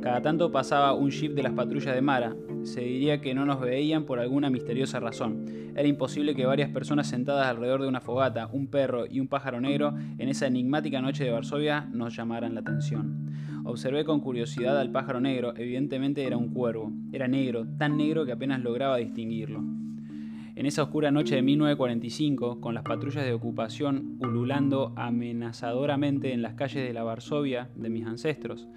Cada 0.00 0.20
tanto 0.20 0.50
pasaba 0.50 0.92
un 0.92 1.10
jeep 1.10 1.32
de 1.34 1.42
las 1.42 1.52
patrullas 1.52 1.94
de 1.94 2.02
Mara. 2.02 2.36
Se 2.62 2.80
diría 2.80 3.20
que 3.20 3.34
no 3.34 3.46
nos 3.46 3.60
veían 3.60 4.04
por 4.04 4.18
alguna 4.18 4.50
misteriosa 4.50 5.00
razón. 5.00 5.44
Era 5.74 5.88
imposible 5.88 6.34
que 6.34 6.44
varias 6.44 6.70
personas 6.70 7.06
sentadas 7.06 7.46
alrededor 7.46 7.82
de 7.82 7.88
una 7.88 8.00
fogata, 8.00 8.48
un 8.52 8.66
perro 8.66 9.06
y 9.06 9.20
un 9.20 9.28
pájaro 9.28 9.60
negro 9.60 9.94
en 10.18 10.28
esa 10.28 10.46
enigmática 10.46 11.00
noche 11.00 11.24
de 11.24 11.30
Varsovia 11.30 11.88
nos 11.92 12.14
llamaran 12.14 12.54
la 12.54 12.60
atención. 12.60 13.30
Observé 13.66 14.04
con 14.04 14.20
curiosidad 14.20 14.78
al 14.78 14.92
pájaro 14.92 15.20
negro, 15.20 15.54
evidentemente 15.56 16.26
era 16.26 16.36
un 16.36 16.50
cuervo. 16.50 16.92
Era 17.12 17.28
negro, 17.28 17.66
tan 17.78 17.96
negro 17.96 18.26
que 18.26 18.32
apenas 18.32 18.62
lograba 18.62 18.98
distinguirlo. 18.98 19.64
En 20.54 20.66
esa 20.66 20.82
oscura 20.82 21.10
noche 21.10 21.34
de 21.34 21.42
1945, 21.42 22.60
con 22.60 22.74
las 22.74 22.84
patrullas 22.84 23.24
de 23.24 23.32
ocupación 23.32 24.18
ululando 24.20 24.92
amenazadoramente 24.96 26.32
en 26.32 26.42
las 26.42 26.54
calles 26.54 26.86
de 26.86 26.92
la 26.92 27.02
Varsovia 27.02 27.70
de 27.74 27.88
mis 27.88 28.06
ancestros, 28.06 28.68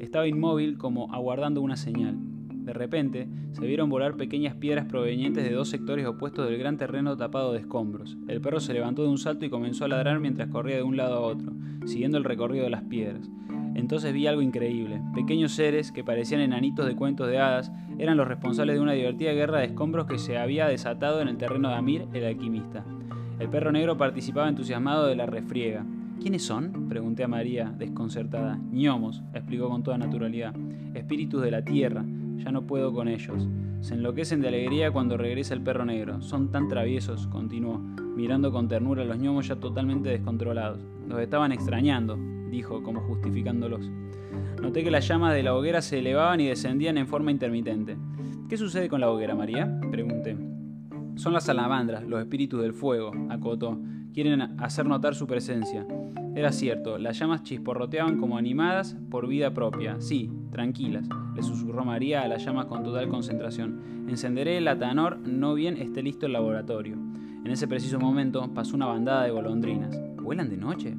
estaba 0.00 0.28
inmóvil 0.28 0.78
como 0.78 1.12
aguardando 1.12 1.60
una 1.60 1.76
señal. 1.76 2.16
De 2.48 2.72
repente, 2.72 3.28
se 3.52 3.66
vieron 3.66 3.90
volar 3.90 4.16
pequeñas 4.16 4.54
piedras 4.54 4.86
provenientes 4.86 5.44
de 5.44 5.52
dos 5.52 5.68
sectores 5.68 6.06
opuestos 6.06 6.48
del 6.48 6.58
gran 6.58 6.78
terreno 6.78 7.16
tapado 7.16 7.52
de 7.52 7.58
escombros. 7.58 8.16
El 8.28 8.40
perro 8.40 8.60
se 8.60 8.72
levantó 8.72 9.02
de 9.02 9.08
un 9.08 9.18
salto 9.18 9.44
y 9.44 9.50
comenzó 9.50 9.84
a 9.84 9.88
ladrar 9.88 10.20
mientras 10.20 10.48
corría 10.48 10.76
de 10.76 10.82
un 10.84 10.96
lado 10.96 11.16
a 11.16 11.20
otro, 11.20 11.52
siguiendo 11.84 12.16
el 12.16 12.24
recorrido 12.24 12.64
de 12.64 12.70
las 12.70 12.84
piedras. 12.84 13.28
Entonces 13.76 14.14
vi 14.14 14.26
algo 14.26 14.40
increíble. 14.40 15.02
Pequeños 15.14 15.52
seres 15.52 15.92
que 15.92 16.02
parecían 16.02 16.40
enanitos 16.40 16.86
de 16.86 16.96
cuentos 16.96 17.28
de 17.28 17.38
hadas 17.38 17.70
eran 17.98 18.16
los 18.16 18.26
responsables 18.26 18.76
de 18.76 18.80
una 18.80 18.92
divertida 18.92 19.32
guerra 19.32 19.58
de 19.58 19.66
escombros 19.66 20.06
que 20.06 20.18
se 20.18 20.38
había 20.38 20.66
desatado 20.66 21.20
en 21.20 21.28
el 21.28 21.36
terreno 21.36 21.68
de 21.68 21.74
Amir, 21.74 22.06
el 22.14 22.24
alquimista. 22.24 22.86
El 23.38 23.50
perro 23.50 23.72
negro 23.72 23.98
participaba 23.98 24.48
entusiasmado 24.48 25.06
de 25.06 25.14
la 25.14 25.26
refriega. 25.26 25.84
¿Quiénes 26.22 26.42
son? 26.42 26.88
pregunté 26.88 27.24
a 27.24 27.28
María, 27.28 27.70
desconcertada. 27.76 28.58
Ñomos, 28.72 29.22
explicó 29.34 29.68
con 29.68 29.82
toda 29.82 29.98
naturalidad. 29.98 30.54
Espíritus 30.94 31.42
de 31.42 31.50
la 31.50 31.62
tierra. 31.62 32.02
Ya 32.38 32.50
no 32.52 32.62
puedo 32.62 32.94
con 32.94 33.08
ellos. 33.08 33.46
Se 33.82 33.92
enloquecen 33.92 34.40
de 34.40 34.48
alegría 34.48 34.90
cuando 34.90 35.18
regresa 35.18 35.52
el 35.52 35.60
perro 35.60 35.84
negro. 35.84 36.22
Son 36.22 36.50
tan 36.50 36.68
traviesos, 36.68 37.26
continuó, 37.26 37.76
mirando 37.76 38.50
con 38.50 38.68
ternura 38.68 39.02
a 39.02 39.04
los 39.06 39.18
ñomos 39.18 39.48
ya 39.48 39.56
totalmente 39.56 40.08
descontrolados. 40.08 40.80
Los 41.06 41.20
estaban 41.20 41.52
extrañando 41.52 42.18
dijo, 42.50 42.82
como 42.82 43.00
justificándolos. 43.00 43.90
Noté 44.60 44.82
que 44.84 44.90
las 44.90 45.06
llamas 45.06 45.34
de 45.34 45.42
la 45.42 45.54
hoguera 45.54 45.82
se 45.82 45.98
elevaban 45.98 46.40
y 46.40 46.46
descendían 46.46 46.98
en 46.98 47.06
forma 47.06 47.30
intermitente. 47.30 47.96
¿Qué 48.48 48.56
sucede 48.56 48.88
con 48.88 49.00
la 49.00 49.10
hoguera, 49.10 49.34
María? 49.34 49.80
pregunté. 49.90 50.36
Son 51.16 51.32
las 51.32 51.44
salamandras, 51.44 52.04
los 52.04 52.20
espíritus 52.20 52.62
del 52.62 52.74
fuego, 52.74 53.12
acotó. 53.30 53.80
Quieren 54.12 54.40
hacer 54.60 54.86
notar 54.86 55.14
su 55.14 55.26
presencia. 55.26 55.86
Era 56.34 56.52
cierto, 56.52 56.98
las 56.98 57.18
llamas 57.18 57.42
chisporroteaban 57.42 58.18
como 58.18 58.36
animadas 58.36 58.96
por 59.10 59.26
vida 59.26 59.54
propia. 59.54 60.00
Sí, 60.00 60.30
tranquilas, 60.50 61.08
le 61.34 61.42
susurró 61.42 61.84
María 61.84 62.22
a 62.22 62.28
las 62.28 62.44
llamas 62.44 62.66
con 62.66 62.82
total 62.82 63.08
concentración. 63.08 64.06
Encenderé 64.08 64.58
el 64.58 64.68
atanor, 64.68 65.18
no 65.18 65.54
bien 65.54 65.76
esté 65.78 66.02
listo 66.02 66.26
el 66.26 66.34
laboratorio. 66.34 66.94
En 66.94 67.48
ese 67.52 67.66
preciso 67.66 67.98
momento 67.98 68.52
pasó 68.52 68.76
una 68.76 68.86
bandada 68.86 69.24
de 69.24 69.30
golondrinas. 69.30 69.98
vuelan 70.20 70.50
de 70.50 70.56
noche? 70.56 70.94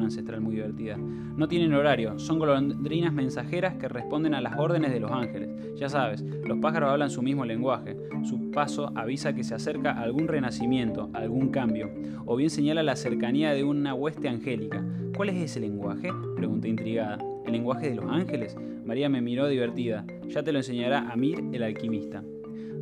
Ancestral 0.00 0.40
muy 0.40 0.56
divertida. 0.56 0.96
No 0.96 1.48
tienen 1.48 1.74
horario, 1.74 2.18
son 2.18 2.38
golondrinas 2.38 3.12
mensajeras 3.12 3.74
que 3.74 3.88
responden 3.88 4.34
a 4.34 4.40
las 4.40 4.58
órdenes 4.58 4.92
de 4.92 5.00
los 5.00 5.10
ángeles. 5.10 5.50
Ya 5.76 5.88
sabes, 5.88 6.22
los 6.22 6.58
pájaros 6.58 6.90
hablan 6.90 7.10
su 7.10 7.22
mismo 7.22 7.44
lenguaje. 7.44 7.96
Su 8.24 8.50
paso 8.50 8.92
avisa 8.94 9.34
que 9.34 9.44
se 9.44 9.54
acerca 9.54 9.92
algún 9.92 10.28
renacimiento, 10.28 11.10
algún 11.12 11.50
cambio, 11.50 11.90
o 12.24 12.36
bien 12.36 12.50
señala 12.50 12.82
la 12.82 12.96
cercanía 12.96 13.52
de 13.52 13.64
una 13.64 13.94
hueste 13.94 14.28
angélica. 14.28 14.84
¿Cuál 15.16 15.30
es 15.30 15.36
ese 15.36 15.60
lenguaje? 15.60 16.10
pregunté 16.36 16.68
intrigada. 16.68 17.18
¿El 17.44 17.52
lenguaje 17.52 17.90
de 17.90 17.96
los 17.96 18.06
ángeles? 18.06 18.56
María 18.84 19.08
me 19.08 19.20
miró 19.20 19.48
divertida. 19.48 20.04
Ya 20.28 20.42
te 20.42 20.52
lo 20.52 20.58
enseñará 20.58 21.10
Amir 21.10 21.42
el 21.52 21.62
alquimista. 21.62 22.22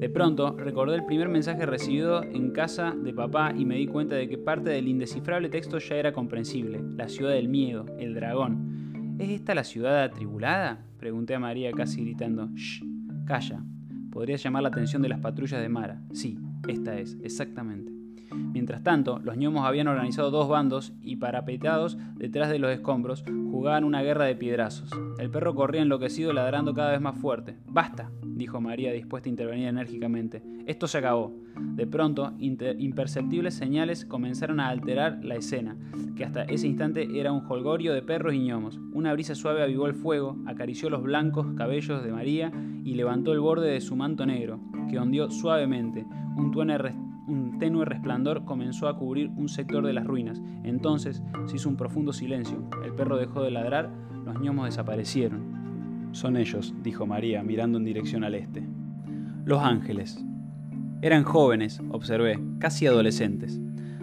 De 0.01 0.09
pronto, 0.09 0.57
recordé 0.57 0.97
el 0.97 1.05
primer 1.05 1.29
mensaje 1.29 1.67
recibido 1.67 2.23
en 2.23 2.53
casa 2.53 2.93
de 2.93 3.13
papá 3.13 3.53
y 3.55 3.67
me 3.67 3.77
di 3.77 3.87
cuenta 3.87 4.15
de 4.15 4.31
que 4.31 4.39
parte 4.39 4.71
del 4.71 4.89
indescifrable 4.89 5.51
texto 5.51 5.77
ya 5.77 5.97
era 5.97 6.15
comprensible. 6.15 6.81
La 6.97 7.07
ciudad 7.11 7.33
del 7.33 7.51
miedo, 7.51 7.85
el 7.99 8.15
dragón. 8.15 9.17
¿Es 9.19 9.29
esta 9.29 9.55
la 9.55 9.63
ciudad 9.63 10.03
atribulada? 10.03 10.87
Pregunté 10.99 11.35
a 11.35 11.39
María 11.39 11.71
casi 11.73 12.03
gritando. 12.03 12.49
Shh, 12.55 12.83
calla. 13.27 13.63
Podría 14.11 14.37
llamar 14.37 14.63
la 14.63 14.71
atención 14.71 15.03
de 15.03 15.11
las 15.11 15.21
patrullas 15.21 15.61
de 15.61 15.69
Mara. 15.69 16.01
Sí, 16.15 16.39
esta 16.67 16.99
es, 16.99 17.19
exactamente. 17.23 17.93
Mientras 18.33 18.83
tanto, 18.83 19.19
los 19.19 19.37
gnomos 19.37 19.67
habían 19.67 19.89
organizado 19.89 20.31
dos 20.31 20.49
bandos 20.49 20.95
y 21.03 21.17
parapetados 21.17 21.99
detrás 22.17 22.49
de 22.49 22.59
los 22.59 22.73
escombros 22.73 23.23
jugaban 23.51 23.85
una 23.85 24.01
guerra 24.01 24.25
de 24.25 24.35
piedrazos. 24.35 24.91
El 25.19 25.31
perro 25.31 25.55
corría 25.55 25.83
enloquecido 25.83 26.33
ladrando 26.33 26.73
cada 26.73 26.93
vez 26.93 27.03
más 27.03 27.19
fuerte. 27.19 27.59
¡Basta! 27.67 28.11
Dijo 28.41 28.61
María 28.61 28.91
dispuesta 28.91 29.29
a 29.29 29.31
intervenir 29.31 29.69
enérgicamente. 29.69 30.43
Esto 30.67 30.89
se 30.89 30.99
acabó. 30.99 31.33
De 31.77 31.87
pronto, 31.87 32.33
imperceptibles 32.39 33.55
señales 33.55 34.07
comenzaron 34.07 34.61
a 34.61 34.69
alterar 34.69 35.21
la 35.23 35.37
escena, 35.37 35.77
que 36.17 36.25
hasta 36.25 36.45
ese 36.45 36.67
instante 36.67 37.21
era 37.21 37.33
un 37.33 37.45
holgorio 37.47 37.93
de 37.93 38.03
perros 38.03 38.35
y 38.35 38.39
gnomos. 38.39 38.81
Una 38.93 39.13
brisa 39.13 39.35
suave 39.35 39.63
avivó 39.63 39.87
el 39.87 39.95
fuego, 39.95 40.39
acarició 40.47 40.89
los 40.89 41.03
blancos 41.03 41.49
cabellos 41.55 42.03
de 42.03 42.13
María 42.13 42.51
y 42.83 42.95
levantó 42.95 43.33
el 43.33 43.41
borde 43.41 43.71
de 43.71 43.81
su 43.83 43.95
manto 43.95 44.25
negro, 44.25 44.59
que 44.89 44.99
ondeó 44.99 45.31
suavemente. 45.31 46.07
Un 46.37 46.51
un 47.29 47.59
tenue 47.59 47.85
resplandor 47.85 48.45
comenzó 48.45 48.89
a 48.89 48.97
cubrir 48.97 49.31
un 49.37 49.49
sector 49.49 49.87
de 49.87 49.93
las 49.93 50.07
ruinas. 50.07 50.43
Entonces 50.65 51.23
se 51.47 51.57
hizo 51.57 51.69
un 51.69 51.77
profundo 51.77 52.13
silencio. 52.13 52.65
El 52.85 52.95
perro 52.95 53.19
dejó 53.19 53.43
de 53.43 53.51
ladrar, 53.51 53.91
los 54.25 54.41
gnomos 54.41 54.65
desaparecieron. 54.65 55.60
Son 56.13 56.37
ellos, 56.37 56.75
dijo 56.83 57.07
María, 57.07 57.43
mirando 57.43 57.79
en 57.79 57.85
dirección 57.85 58.25
al 58.25 58.35
este. 58.35 58.63
Los 59.45 59.63
ángeles. 59.63 60.25
Eran 61.03 61.25
jóvenes, 61.25 61.81
observé, 61.91 62.39
casi 62.59 62.87
adolescentes. 62.87 63.61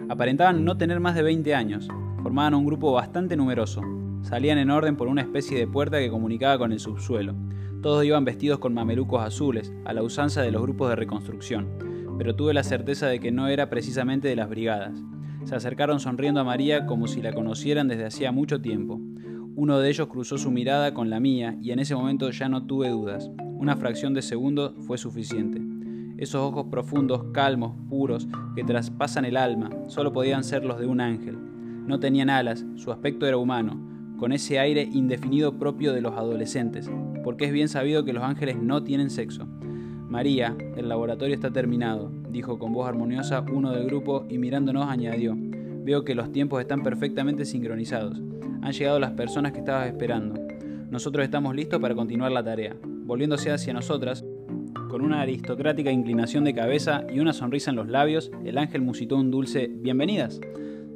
Aparentaban 0.08 0.64
no 0.64 0.76
tener 0.76 1.00
más 1.00 1.14
de 1.14 1.22
20 1.22 1.54
años. 1.54 1.88
Formaban 2.22 2.54
un 2.54 2.66
grupo 2.66 2.92
bastante 2.92 3.36
numeroso. 3.36 3.82
Salían 4.22 4.58
en 4.58 4.70
orden 4.70 4.96
por 4.96 5.08
una 5.08 5.22
especie 5.22 5.58
de 5.58 5.66
puerta 5.68 5.98
que 5.98 6.10
comunicaba 6.10 6.58
con 6.58 6.72
el 6.72 6.80
subsuelo. 6.80 7.34
Todos 7.82 8.04
iban 8.04 8.24
vestidos 8.24 8.58
con 8.58 8.74
mamelucos 8.74 9.22
azules, 9.22 9.72
a 9.84 9.92
la 9.92 10.02
usanza 10.02 10.42
de 10.42 10.50
los 10.50 10.62
grupos 10.62 10.88
de 10.88 10.96
reconstrucción 10.96 11.88
pero 12.18 12.34
tuve 12.34 12.52
la 12.52 12.64
certeza 12.64 13.06
de 13.06 13.20
que 13.20 13.30
no 13.30 13.46
era 13.46 13.70
precisamente 13.70 14.26
de 14.26 14.36
las 14.36 14.50
brigadas. 14.50 14.92
Se 15.44 15.54
acercaron 15.54 16.00
sonriendo 16.00 16.40
a 16.40 16.44
María 16.44 16.84
como 16.84 17.06
si 17.06 17.22
la 17.22 17.32
conocieran 17.32 17.86
desde 17.86 18.04
hacía 18.04 18.32
mucho 18.32 18.60
tiempo. 18.60 19.00
Uno 19.60 19.80
de 19.80 19.88
ellos 19.88 20.06
cruzó 20.06 20.38
su 20.38 20.52
mirada 20.52 20.94
con 20.94 21.10
la 21.10 21.18
mía 21.18 21.58
y 21.60 21.72
en 21.72 21.80
ese 21.80 21.96
momento 21.96 22.30
ya 22.30 22.48
no 22.48 22.62
tuve 22.62 22.90
dudas. 22.90 23.28
Una 23.58 23.74
fracción 23.76 24.14
de 24.14 24.22
segundo 24.22 24.72
fue 24.86 24.98
suficiente. 24.98 25.60
Esos 26.16 26.40
ojos 26.42 26.66
profundos, 26.70 27.24
calmos, 27.32 27.74
puros, 27.88 28.28
que 28.54 28.62
traspasan 28.62 29.24
el 29.24 29.36
alma, 29.36 29.68
solo 29.88 30.12
podían 30.12 30.44
ser 30.44 30.64
los 30.64 30.78
de 30.78 30.86
un 30.86 31.00
ángel. 31.00 31.36
No 31.88 31.98
tenían 31.98 32.30
alas, 32.30 32.64
su 32.76 32.92
aspecto 32.92 33.26
era 33.26 33.36
humano, 33.36 34.16
con 34.16 34.30
ese 34.30 34.60
aire 34.60 34.82
indefinido 34.92 35.58
propio 35.58 35.92
de 35.92 36.02
los 36.02 36.12
adolescentes, 36.12 36.88
porque 37.24 37.46
es 37.46 37.52
bien 37.52 37.68
sabido 37.68 38.04
que 38.04 38.12
los 38.12 38.22
ángeles 38.22 38.54
no 38.62 38.84
tienen 38.84 39.10
sexo. 39.10 39.44
María, 40.08 40.56
el 40.76 40.88
laboratorio 40.88 41.34
está 41.34 41.50
terminado, 41.50 42.12
dijo 42.30 42.60
con 42.60 42.72
voz 42.72 42.88
armoniosa 42.88 43.44
uno 43.52 43.72
del 43.72 43.86
grupo 43.86 44.24
y 44.28 44.38
mirándonos 44.38 44.86
añadió, 44.86 45.36
veo 45.88 46.04
que 46.04 46.14
los 46.14 46.30
tiempos 46.30 46.60
están 46.60 46.82
perfectamente 46.82 47.46
sincronizados. 47.46 48.20
Han 48.60 48.72
llegado 48.72 49.00
las 49.00 49.12
personas 49.12 49.52
que 49.52 49.60
estabas 49.60 49.86
esperando. 49.86 50.38
Nosotros 50.90 51.24
estamos 51.24 51.56
listos 51.56 51.80
para 51.80 51.94
continuar 51.94 52.30
la 52.30 52.44
tarea. 52.44 52.76
Volviéndose 52.82 53.50
hacia 53.50 53.72
nosotras, 53.72 54.22
con 54.90 55.00
una 55.00 55.22
aristocrática 55.22 55.90
inclinación 55.90 56.44
de 56.44 56.52
cabeza 56.52 57.06
y 57.10 57.20
una 57.20 57.32
sonrisa 57.32 57.70
en 57.70 57.76
los 57.76 57.88
labios, 57.88 58.30
el 58.44 58.58
ángel 58.58 58.82
musitó 58.82 59.16
un 59.16 59.30
dulce 59.30 59.70
Bienvenidas. 59.72 60.42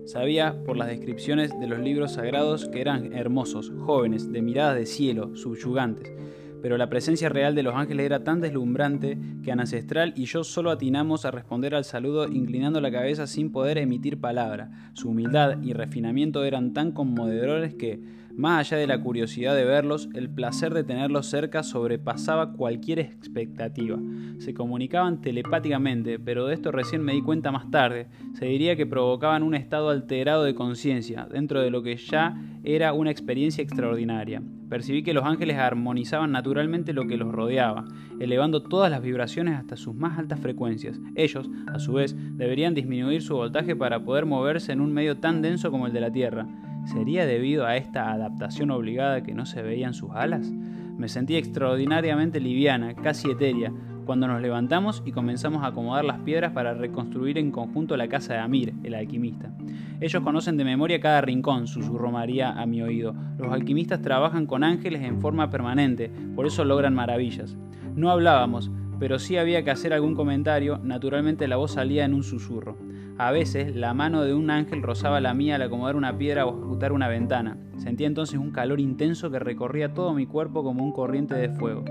Sabía 0.05 0.63
por 0.63 0.77
las 0.77 0.89
descripciones 0.89 1.59
de 1.59 1.69
los 1.69 1.79
libros 1.79 2.13
sagrados 2.13 2.69
que 2.69 2.83
eran 2.83 3.15
hermosos, 3.15 3.73
jóvenes, 3.79 4.31
de 4.31 4.43
miradas 4.43 4.77
de 4.77 4.85
cielo, 4.85 5.35
subyugantes 5.37 6.13
pero 6.63 6.79
la 6.79 6.89
presencia 6.89 7.29
real 7.29 7.55
de 7.55 7.65
los 7.65 7.75
ángeles 7.75 8.07
era 8.07 8.23
tan 8.23 8.41
deslumbrante 8.41 9.19
que 9.43 9.53
Ancestral 9.53 10.15
y 10.17 10.25
yo 10.25 10.45
solo 10.45 10.71
atinamos 10.71 11.25
a 11.25 11.31
responder 11.31 11.75
al 11.75 11.85
saludo 11.85 12.29
inclinando 12.29 12.81
la 12.81 12.91
cabeza 12.91 13.27
sin 13.27 13.51
poder 13.51 13.79
emitir 13.79 14.21
palabra. 14.21 14.71
Su 14.95 15.11
humildad 15.11 15.61
y 15.63 15.73
refinamiento 15.73 16.45
eran 16.45 16.73
tan 16.73 16.93
conmovedores 16.93 17.75
que, 17.75 18.01
más 18.37 18.61
allá 18.61 18.79
de 18.79 18.87
la 18.87 19.01
curiosidad 19.01 19.55
de 19.55 19.65
verlos, 19.65 20.09
el 20.15 20.31
placer 20.31 20.75
de 20.75 20.85
tenerlos 20.85 21.27
cerca 21.27 21.63
sobrepasaba 21.63 22.53
cualquier 22.53 22.99
expectativa. 22.99 23.99
Se 24.39 24.55
comunicaban 24.55 25.21
telepáticamente, 25.21 26.19
pero 26.19 26.47
de 26.47 26.55
esto 26.55 26.73
recién 26.73 27.03
me 27.03 27.13
di 27.13 27.23
cuenta 27.23 27.53
más 27.53 27.71
tarde. 27.71 28.09
Se 28.35 28.47
diría 28.47 28.77
que 28.77 28.87
provocaban 28.87 29.43
un 29.43 29.55
estado 29.55 29.91
alterado 29.91 30.45
de 30.45 30.55
conciencia, 30.55 31.29
dentro 31.31 31.61
de 31.61 31.71
lo 31.71 31.83
que 31.83 31.97
ya 31.97 32.41
era 32.65 32.93
una 32.93 33.11
experiencia 33.11 33.63
extraordinaria 33.63 34.43
percibí 34.73 35.03
que 35.03 35.13
los 35.13 35.27
ángeles 35.27 35.59
armonizaban 35.59 36.33
naturalmente 36.33 36.95
lo 36.95 37.07
que 37.07 37.19
los 37.19 37.31
rodeaba, 37.31 37.85
elevando 38.19 38.63
todas 38.63 38.91
las 38.91 39.03
vibraciones 39.03 39.59
hasta 39.59 39.77
sus 39.77 39.95
más 39.95 40.19
altas 40.19 40.41
frecuencias. 40.41 40.99
Ellos, 41.15 41.51
a 41.67 41.79
su 41.79 41.93
vez, 41.93 42.17
deberían 42.39 42.73
disminuir 42.73 43.21
su 43.21 43.35
voltaje 43.35 43.77
para 43.77 44.03
poder 44.03 44.25
moverse 44.25 44.73
en 44.73 44.81
un 44.81 44.91
medio 44.91 45.19
tan 45.19 45.43
denso 45.43 45.71
como 45.71 45.89
el 45.89 45.93
de 45.93 46.01
la 46.01 46.11
Tierra. 46.11 46.47
¿Sería 46.85 47.27
debido 47.27 47.67
a 47.67 47.77
esta 47.77 48.13
adaptación 48.13 48.71
obligada 48.71 49.23
que 49.23 49.35
no 49.35 49.47
se 49.47 49.63
veían 49.63 49.95
sus 49.95 50.11
alas? 50.11 50.51
Me 50.51 51.09
sentí 51.09 51.37
extraordinariamente 51.37 52.41
liviana, 52.41 52.95
casi 52.95 53.31
etérea, 53.31 53.73
cuando 54.05 54.27
nos 54.27 54.43
levantamos 54.43 55.03
y 55.07 55.13
comenzamos 55.13 55.63
a 55.63 55.69
acomodar 55.69 56.05
las 56.05 56.19
piedras 56.21 56.53
para 56.53 56.75
reconstruir 56.75 57.39
en 57.39 57.51
conjunto 57.51 57.97
la 57.97 58.09
casa 58.09 58.35
de 58.35 58.41
Amir, 58.41 58.75
el 58.83 58.95
alquimista. 58.95 59.53
Ellos 60.01 60.23
conocen 60.23 60.57
de 60.57 60.65
memoria 60.65 61.01
cada 61.01 61.21
rincón, 61.21 61.69
susurró 61.69 62.11
María 62.11 62.51
a 62.51 62.67
mi 62.67 62.83
oído. 62.83 63.15
Los 63.39 63.53
alquimistas 63.53 64.03
trabajan 64.03 64.47
con 64.47 64.65
ángeles 64.65 65.03
en 65.03 65.21
forma 65.21 65.51
permanente, 65.51 66.11
por 66.35 66.47
eso 66.47 66.65
logran 66.65 66.95
maravillas. 66.95 67.57
No 67.95 68.11
hablábamos, 68.11 68.71
pero 69.03 69.19
sí 69.19 69.37
había 69.37 69.65
que 69.65 69.73
hacer 69.73 69.93
algún 69.93 70.15
comentario, 70.15 70.79
naturalmente 70.79 71.49
la 71.49 71.57
voz 71.57 71.73
salía 71.73 72.05
en 72.05 72.15
un 72.15 72.23
susurro. 72.23 72.77
A 73.19 73.33
veces 73.33 73.75
la 73.75 73.95
mano 73.95 74.23
de 74.23 74.33
un 74.33 74.49
ángel 74.49 74.81
rozaba 74.81 75.21
la 75.21 75.35
mía 75.35 75.57
al 75.57 75.63
acomodar 75.63 75.97
una 75.97 76.17
piedra 76.17 76.47
o 76.47 76.57
ejecutar 76.57 76.93
una 76.93 77.09
ventana. 77.09 77.59
Sentía 77.79 78.07
entonces 78.07 78.39
un 78.39 78.53
calor 78.53 78.79
intenso 78.79 79.29
que 79.29 79.41
recorría 79.41 79.93
todo 79.93 80.15
mi 80.15 80.25
cuerpo 80.27 80.63
como 80.63 80.85
un 80.85 80.93
corriente 80.93 81.35
de 81.35 81.49
fuego. 81.49 81.85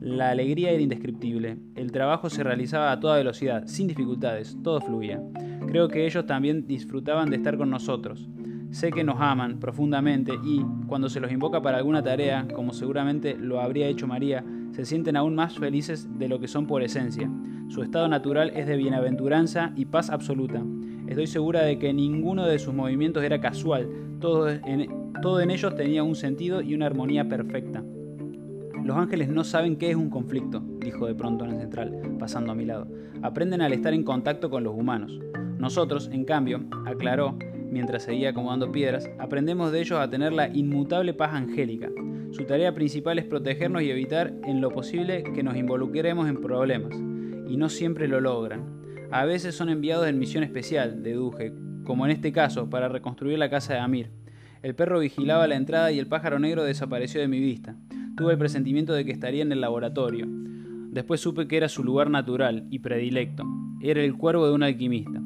La 0.00 0.28
alegría 0.28 0.70
era 0.70 0.82
indescriptible. 0.82 1.56
El 1.76 1.92
trabajo 1.92 2.28
se 2.28 2.44
realizaba 2.44 2.92
a 2.92 3.00
toda 3.00 3.16
velocidad, 3.16 3.66
sin 3.66 3.88
dificultades, 3.88 4.54
todo 4.62 4.82
fluía. 4.82 5.22
Creo 5.66 5.88
que 5.88 6.04
ellos 6.04 6.26
también 6.26 6.66
disfrutaban 6.66 7.30
de 7.30 7.36
estar 7.36 7.56
con 7.56 7.70
nosotros. 7.70 8.28
Sé 8.74 8.90
que 8.90 9.04
nos 9.04 9.20
aman 9.20 9.60
profundamente 9.60 10.32
y, 10.42 10.60
cuando 10.88 11.08
se 11.08 11.20
los 11.20 11.30
invoca 11.30 11.62
para 11.62 11.78
alguna 11.78 12.02
tarea, 12.02 12.48
como 12.52 12.72
seguramente 12.72 13.36
lo 13.36 13.60
habría 13.60 13.86
hecho 13.86 14.08
María, 14.08 14.44
se 14.72 14.84
sienten 14.84 15.16
aún 15.16 15.36
más 15.36 15.56
felices 15.56 16.08
de 16.18 16.26
lo 16.26 16.40
que 16.40 16.48
son 16.48 16.66
por 16.66 16.82
esencia. 16.82 17.30
Su 17.68 17.84
estado 17.84 18.08
natural 18.08 18.50
es 18.52 18.66
de 18.66 18.76
bienaventuranza 18.76 19.72
y 19.76 19.84
paz 19.84 20.10
absoluta. 20.10 20.60
Estoy 21.06 21.28
segura 21.28 21.62
de 21.62 21.78
que 21.78 21.92
ninguno 21.92 22.46
de 22.46 22.58
sus 22.58 22.74
movimientos 22.74 23.22
era 23.22 23.40
casual, 23.40 23.88
todo 24.18 24.48
en, 24.48 25.50
ellos 25.52 25.76
tenía 25.76 26.02
un 26.02 26.16
sentido 26.16 26.60
y 26.60 26.74
una 26.74 26.86
armonía 26.86 27.28
perfecta. 27.28 27.84
Los 28.82 28.96
ángeles 28.96 29.28
no 29.28 29.44
saben 29.44 29.76
qué 29.76 29.90
es 29.90 29.96
un 29.96 30.10
conflicto, 30.10 30.64
dijo 30.80 31.06
de 31.06 31.14
pronto 31.14 31.44
en 31.44 31.52
el 31.52 31.60
central, 31.60 32.16
pasando 32.18 32.50
a 32.50 32.56
mi 32.56 32.64
lado. 32.64 32.88
Aprenden 33.22 33.62
al 33.62 33.72
estar 33.72 33.94
en 33.94 34.02
contacto 34.02 34.50
con 34.50 34.64
los 34.64 34.74
humanos. 34.74 35.16
Nosotros, 35.58 36.10
en 36.12 36.24
cambio, 36.24 36.64
aclaró, 36.84 37.38
mientras 37.74 38.04
seguía 38.04 38.30
acomodando 38.30 38.70
piedras, 38.70 39.10
aprendemos 39.18 39.72
de 39.72 39.80
ellos 39.80 39.98
a 39.98 40.08
tener 40.08 40.32
la 40.32 40.48
inmutable 40.48 41.12
paz 41.12 41.34
angélica. 41.34 41.90
Su 42.30 42.44
tarea 42.44 42.72
principal 42.72 43.18
es 43.18 43.24
protegernos 43.24 43.82
y 43.82 43.90
evitar 43.90 44.32
en 44.44 44.60
lo 44.60 44.70
posible 44.70 45.24
que 45.24 45.42
nos 45.42 45.56
involucremos 45.56 46.28
en 46.28 46.40
problemas, 46.40 46.94
y 47.48 47.56
no 47.56 47.68
siempre 47.68 48.06
lo 48.06 48.20
logran. 48.20 48.62
A 49.10 49.24
veces 49.24 49.56
son 49.56 49.70
enviados 49.70 50.06
en 50.06 50.20
misión 50.20 50.44
especial, 50.44 51.02
deduje, 51.02 51.52
como 51.82 52.04
en 52.04 52.12
este 52.12 52.30
caso, 52.30 52.70
para 52.70 52.88
reconstruir 52.88 53.40
la 53.40 53.50
casa 53.50 53.74
de 53.74 53.80
Amir. 53.80 54.10
El 54.62 54.76
perro 54.76 55.00
vigilaba 55.00 55.48
la 55.48 55.56
entrada 55.56 55.90
y 55.90 55.98
el 55.98 56.06
pájaro 56.06 56.38
negro 56.38 56.62
desapareció 56.62 57.20
de 57.20 57.28
mi 57.28 57.40
vista. 57.40 57.74
Tuve 58.16 58.34
el 58.34 58.38
presentimiento 58.38 58.92
de 58.92 59.04
que 59.04 59.10
estaría 59.10 59.42
en 59.42 59.50
el 59.50 59.60
laboratorio. 59.60 60.28
Después 60.28 61.20
supe 61.20 61.48
que 61.48 61.56
era 61.56 61.68
su 61.68 61.82
lugar 61.82 62.08
natural 62.08 62.68
y 62.70 62.78
predilecto. 62.78 63.42
Era 63.80 64.04
el 64.04 64.16
cuervo 64.16 64.46
de 64.46 64.54
un 64.54 64.62
alquimista. 64.62 65.23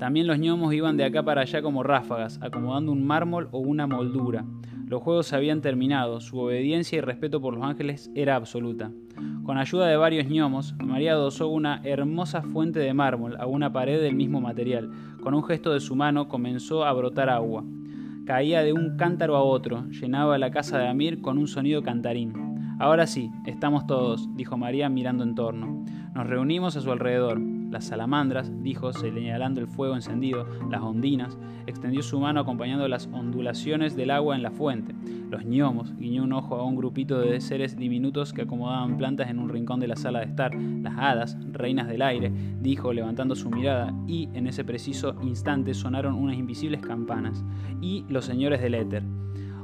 También 0.00 0.26
los 0.26 0.38
gnomos 0.38 0.72
iban 0.72 0.96
de 0.96 1.04
acá 1.04 1.22
para 1.22 1.42
allá 1.42 1.60
como 1.60 1.82
ráfagas, 1.82 2.40
acomodando 2.40 2.90
un 2.90 3.06
mármol 3.06 3.50
o 3.52 3.58
una 3.58 3.86
moldura. 3.86 4.46
Los 4.86 5.02
juegos 5.02 5.26
se 5.26 5.36
habían 5.36 5.60
terminado, 5.60 6.22
su 6.22 6.38
obediencia 6.38 6.96
y 6.96 7.00
respeto 7.02 7.42
por 7.42 7.52
los 7.52 7.62
ángeles 7.62 8.10
era 8.14 8.34
absoluta. 8.34 8.90
Con 9.44 9.58
ayuda 9.58 9.88
de 9.88 9.98
varios 9.98 10.26
gnomos, 10.26 10.74
María 10.82 11.12
adosó 11.12 11.48
una 11.48 11.82
hermosa 11.84 12.40
fuente 12.40 12.78
de 12.78 12.94
mármol 12.94 13.36
a 13.38 13.46
una 13.46 13.74
pared 13.74 14.00
del 14.00 14.14
mismo 14.14 14.40
material. 14.40 14.90
Con 15.22 15.34
un 15.34 15.44
gesto 15.44 15.74
de 15.74 15.80
su 15.80 15.94
mano 15.94 16.28
comenzó 16.28 16.86
a 16.86 16.94
brotar 16.94 17.28
agua. 17.28 17.62
Caía 18.24 18.62
de 18.62 18.72
un 18.72 18.96
cántaro 18.96 19.36
a 19.36 19.42
otro, 19.42 19.84
llenaba 19.90 20.38
la 20.38 20.50
casa 20.50 20.78
de 20.78 20.88
Amir 20.88 21.20
con 21.20 21.36
un 21.36 21.46
sonido 21.46 21.82
cantarín. 21.82 22.32
Ahora 22.78 23.06
sí, 23.06 23.30
estamos 23.44 23.86
todos, 23.86 24.34
dijo 24.34 24.56
María 24.56 24.88
mirando 24.88 25.24
en 25.24 25.34
torno. 25.34 25.84
Nos 26.14 26.26
reunimos 26.26 26.74
a 26.76 26.80
su 26.80 26.90
alrededor. 26.90 27.49
Las 27.70 27.84
salamandras, 27.84 28.50
dijo, 28.62 28.92
señalando 28.92 29.60
el 29.60 29.68
fuego 29.68 29.94
encendido, 29.94 30.44
las 30.68 30.82
ondinas, 30.82 31.38
extendió 31.66 32.02
su 32.02 32.18
mano 32.18 32.40
acompañando 32.40 32.88
las 32.88 33.08
ondulaciones 33.12 33.94
del 33.94 34.10
agua 34.10 34.34
en 34.34 34.42
la 34.42 34.50
fuente. 34.50 34.92
Los 35.30 35.44
gnomos, 35.44 35.96
guiñó 35.96 36.24
un 36.24 36.32
ojo 36.32 36.56
a 36.56 36.64
un 36.64 36.74
grupito 36.74 37.20
de 37.20 37.40
seres 37.40 37.76
diminutos 37.76 38.32
que 38.32 38.42
acomodaban 38.42 38.98
plantas 38.98 39.30
en 39.30 39.38
un 39.38 39.48
rincón 39.48 39.78
de 39.78 39.86
la 39.86 39.94
sala 39.94 40.18
de 40.18 40.26
estar. 40.26 40.52
Las 40.54 40.98
hadas, 40.98 41.38
reinas 41.52 41.86
del 41.86 42.02
aire, 42.02 42.32
dijo, 42.60 42.92
levantando 42.92 43.36
su 43.36 43.50
mirada, 43.50 43.94
y 44.08 44.28
en 44.34 44.48
ese 44.48 44.64
preciso 44.64 45.14
instante 45.22 45.72
sonaron 45.72 46.16
unas 46.16 46.36
invisibles 46.36 46.80
campanas. 46.80 47.44
Y 47.80 48.04
los 48.08 48.24
señores 48.24 48.60
del 48.60 48.74
éter. 48.74 49.04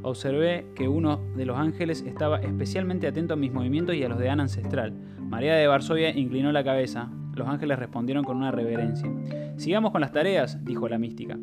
Observé 0.02 0.68
que 0.76 0.86
uno 0.86 1.18
de 1.34 1.44
los 1.44 1.58
ángeles 1.58 2.04
estaba 2.06 2.38
especialmente 2.38 3.08
atento 3.08 3.34
a 3.34 3.36
mis 3.36 3.52
movimientos 3.52 3.96
y 3.96 4.04
a 4.04 4.08
los 4.08 4.20
de 4.20 4.30
Ana 4.30 4.44
Ancestral. 4.44 4.92
María 5.18 5.56
de 5.56 5.66
Varsovia 5.66 6.16
inclinó 6.16 6.52
la 6.52 6.62
cabeza, 6.62 7.10
los 7.36 7.48
ángeles 7.48 7.78
respondieron 7.78 8.24
con 8.24 8.36
una 8.36 8.50
reverencia. 8.50 9.10
Sigamos 9.56 9.92
con 9.92 10.00
las 10.00 10.12
tareas, 10.12 10.64
dijo 10.64 10.88
la 10.88 10.98
mística. 10.98 11.38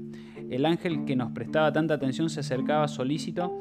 El 0.49 0.65
ángel 0.65 1.05
que 1.05 1.15
nos 1.15 1.31
prestaba 1.31 1.71
tanta 1.71 1.93
atención 1.93 2.29
se 2.29 2.41
acercaba 2.41 2.87
solícito 2.87 3.51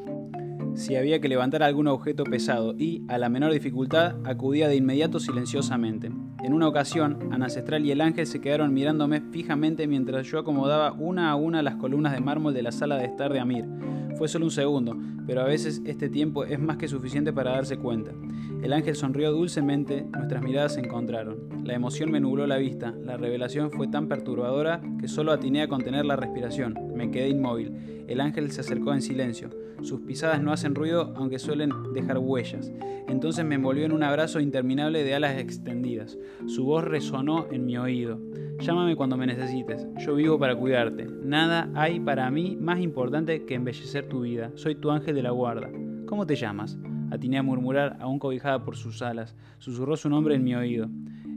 si 0.74 0.96
había 0.96 1.20
que 1.20 1.28
levantar 1.28 1.62
algún 1.62 1.86
objeto 1.86 2.24
pesado 2.24 2.74
y, 2.78 3.02
a 3.08 3.18
la 3.18 3.28
menor 3.28 3.52
dificultad, 3.52 4.16
acudía 4.24 4.68
de 4.68 4.76
inmediato 4.76 5.20
silenciosamente. 5.20 6.10
En 6.42 6.54
una 6.54 6.68
ocasión, 6.68 7.30
Ancestral 7.32 7.84
y 7.84 7.90
el 7.90 8.00
ángel 8.00 8.26
se 8.26 8.40
quedaron 8.40 8.72
mirándome 8.72 9.20
fijamente 9.20 9.86
mientras 9.86 10.26
yo 10.26 10.38
acomodaba 10.38 10.92
una 10.92 11.30
a 11.30 11.36
una 11.36 11.62
las 11.62 11.76
columnas 11.76 12.12
de 12.12 12.20
mármol 12.20 12.54
de 12.54 12.62
la 12.62 12.72
sala 12.72 12.96
de 12.96 13.04
estar 13.04 13.32
de 13.32 13.40
Amir. 13.40 13.66
Fue 14.16 14.28
solo 14.28 14.46
un 14.46 14.50
segundo, 14.50 14.96
pero 15.26 15.40
a 15.40 15.46
veces 15.46 15.82
este 15.84 16.08
tiempo 16.08 16.44
es 16.44 16.58
más 16.58 16.76
que 16.76 16.88
suficiente 16.88 17.32
para 17.32 17.52
darse 17.52 17.76
cuenta. 17.76 18.12
El 18.62 18.72
ángel 18.72 18.94
sonrió 18.94 19.32
dulcemente, 19.32 20.04
nuestras 20.04 20.42
miradas 20.42 20.74
se 20.74 20.80
encontraron. 20.80 21.64
La 21.64 21.74
emoción 21.74 22.10
me 22.10 22.20
nubló 22.20 22.46
la 22.46 22.58
vista, 22.58 22.94
la 23.04 23.16
revelación 23.16 23.70
fue 23.70 23.88
tan 23.88 24.08
perturbadora 24.08 24.80
que 25.00 25.08
solo 25.08 25.32
atiné 25.32 25.62
a 25.62 25.68
contener 25.68 26.04
la 26.04 26.16
respiración. 26.16 26.78
Me 26.94 27.10
quedé 27.10 27.28
inmóvil. 27.28 28.01
El 28.12 28.20
ángel 28.20 28.50
se 28.50 28.60
acercó 28.60 28.92
en 28.92 29.00
silencio. 29.00 29.48
Sus 29.80 30.02
pisadas 30.02 30.42
no 30.42 30.52
hacen 30.52 30.74
ruido, 30.74 31.14
aunque 31.16 31.38
suelen 31.38 31.70
dejar 31.94 32.18
huellas. 32.18 32.70
Entonces 33.08 33.42
me 33.46 33.54
envolvió 33.54 33.86
en 33.86 33.92
un 33.92 34.02
abrazo 34.02 34.38
interminable 34.38 35.02
de 35.02 35.14
alas 35.14 35.38
extendidas. 35.38 36.18
Su 36.46 36.66
voz 36.66 36.84
resonó 36.84 37.46
en 37.50 37.64
mi 37.64 37.78
oído. 37.78 38.20
Llámame 38.60 38.96
cuando 38.96 39.16
me 39.16 39.26
necesites. 39.26 39.86
Yo 40.04 40.14
vivo 40.14 40.38
para 40.38 40.54
cuidarte. 40.54 41.06
Nada 41.24 41.70
hay 41.74 42.00
para 42.00 42.30
mí 42.30 42.54
más 42.60 42.80
importante 42.80 43.46
que 43.46 43.54
embellecer 43.54 44.10
tu 44.10 44.20
vida. 44.20 44.50
Soy 44.56 44.74
tu 44.74 44.90
ángel 44.90 45.14
de 45.14 45.22
la 45.22 45.30
guarda. 45.30 45.70
¿Cómo 46.04 46.26
te 46.26 46.36
llamas? 46.36 46.78
Atiné 47.10 47.38
a 47.38 47.42
murmurar, 47.42 47.96
aún 47.98 48.18
cobijada 48.18 48.62
por 48.62 48.76
sus 48.76 49.00
alas. 49.00 49.34
Susurró 49.56 49.96
su 49.96 50.10
nombre 50.10 50.34
en 50.34 50.44
mi 50.44 50.54
oído. 50.54 50.90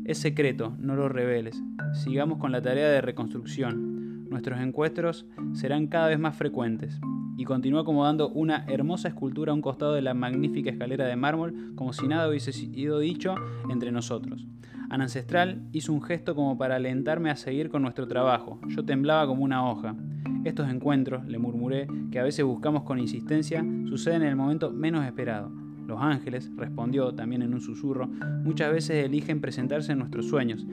Es 0.04 0.18
secreto, 0.18 0.76
no 0.78 0.98
lo 0.98 1.08
reveles. 1.08 1.64
Sigamos 1.94 2.38
con 2.38 2.52
la 2.52 2.62
tarea 2.62 2.90
de 2.90 3.00
reconstrucción. 3.00 3.85
Nuestros 4.30 4.60
encuentros 4.60 5.26
serán 5.54 5.88
cada 5.88 6.08
vez 6.08 6.20
más 6.20 6.36
frecuentes. 6.36 7.00
Y 7.38 7.44
continuó 7.44 7.82
acomodando 7.82 8.30
una 8.30 8.66
hermosa 8.68 9.10
escultura 9.10 9.52
a 9.52 9.56
un 9.56 9.62
costado 9.62 9.94
de 9.94 10.02
la 10.02 10.14
magnífica 10.14 10.70
escalera 10.70 11.06
de 11.06 11.16
mármol, 11.16 11.74
como 11.76 11.92
si 11.94 12.08
nada 12.08 12.30
hubiese 12.30 12.54
sido 12.54 13.00
dicho 13.00 13.36
entre 13.70 13.92
nosotros. 13.92 14.48
An 14.90 15.02
Ancestral 15.02 15.62
hizo 15.72 15.92
un 15.92 16.02
gesto 16.02 16.36
como 16.36 16.58
para 16.58 16.76
alentarme 16.76 17.30
a 17.30 17.36
seguir 17.36 17.70
con 17.70 17.82
nuestro 17.82 18.08
trabajo. 18.08 18.60
Yo 18.68 18.86
temblaba 18.86 19.28
como 19.28 19.44
una 19.44 19.70
hoja. 19.70 19.96
Estos 20.44 20.70
encuentros, 20.70 21.26
le 21.26 21.40
murmuré, 21.40 21.88
que 22.12 22.20
a 22.20 22.24
veces 22.24 22.46
buscamos 22.46 22.84
con 22.84 23.00
insistencia, 23.00 23.66
suceden 23.86 24.22
en 24.22 24.30
el 24.30 24.36
momento 24.36 24.72
menos 24.72 25.06
esperado. 25.06 25.52
Los 25.88 26.02
ángeles, 26.02 26.52
respondió 26.56 27.14
también 27.14 27.42
en 27.42 27.54
un 27.54 27.62
susurro, 27.62 28.08
muchas 28.44 28.72
veces 28.72 29.06
eligen 29.06 29.42
presentarse 29.42 29.92
en 29.92 30.00
nuestros 30.00 30.28
sueños. 30.28 30.66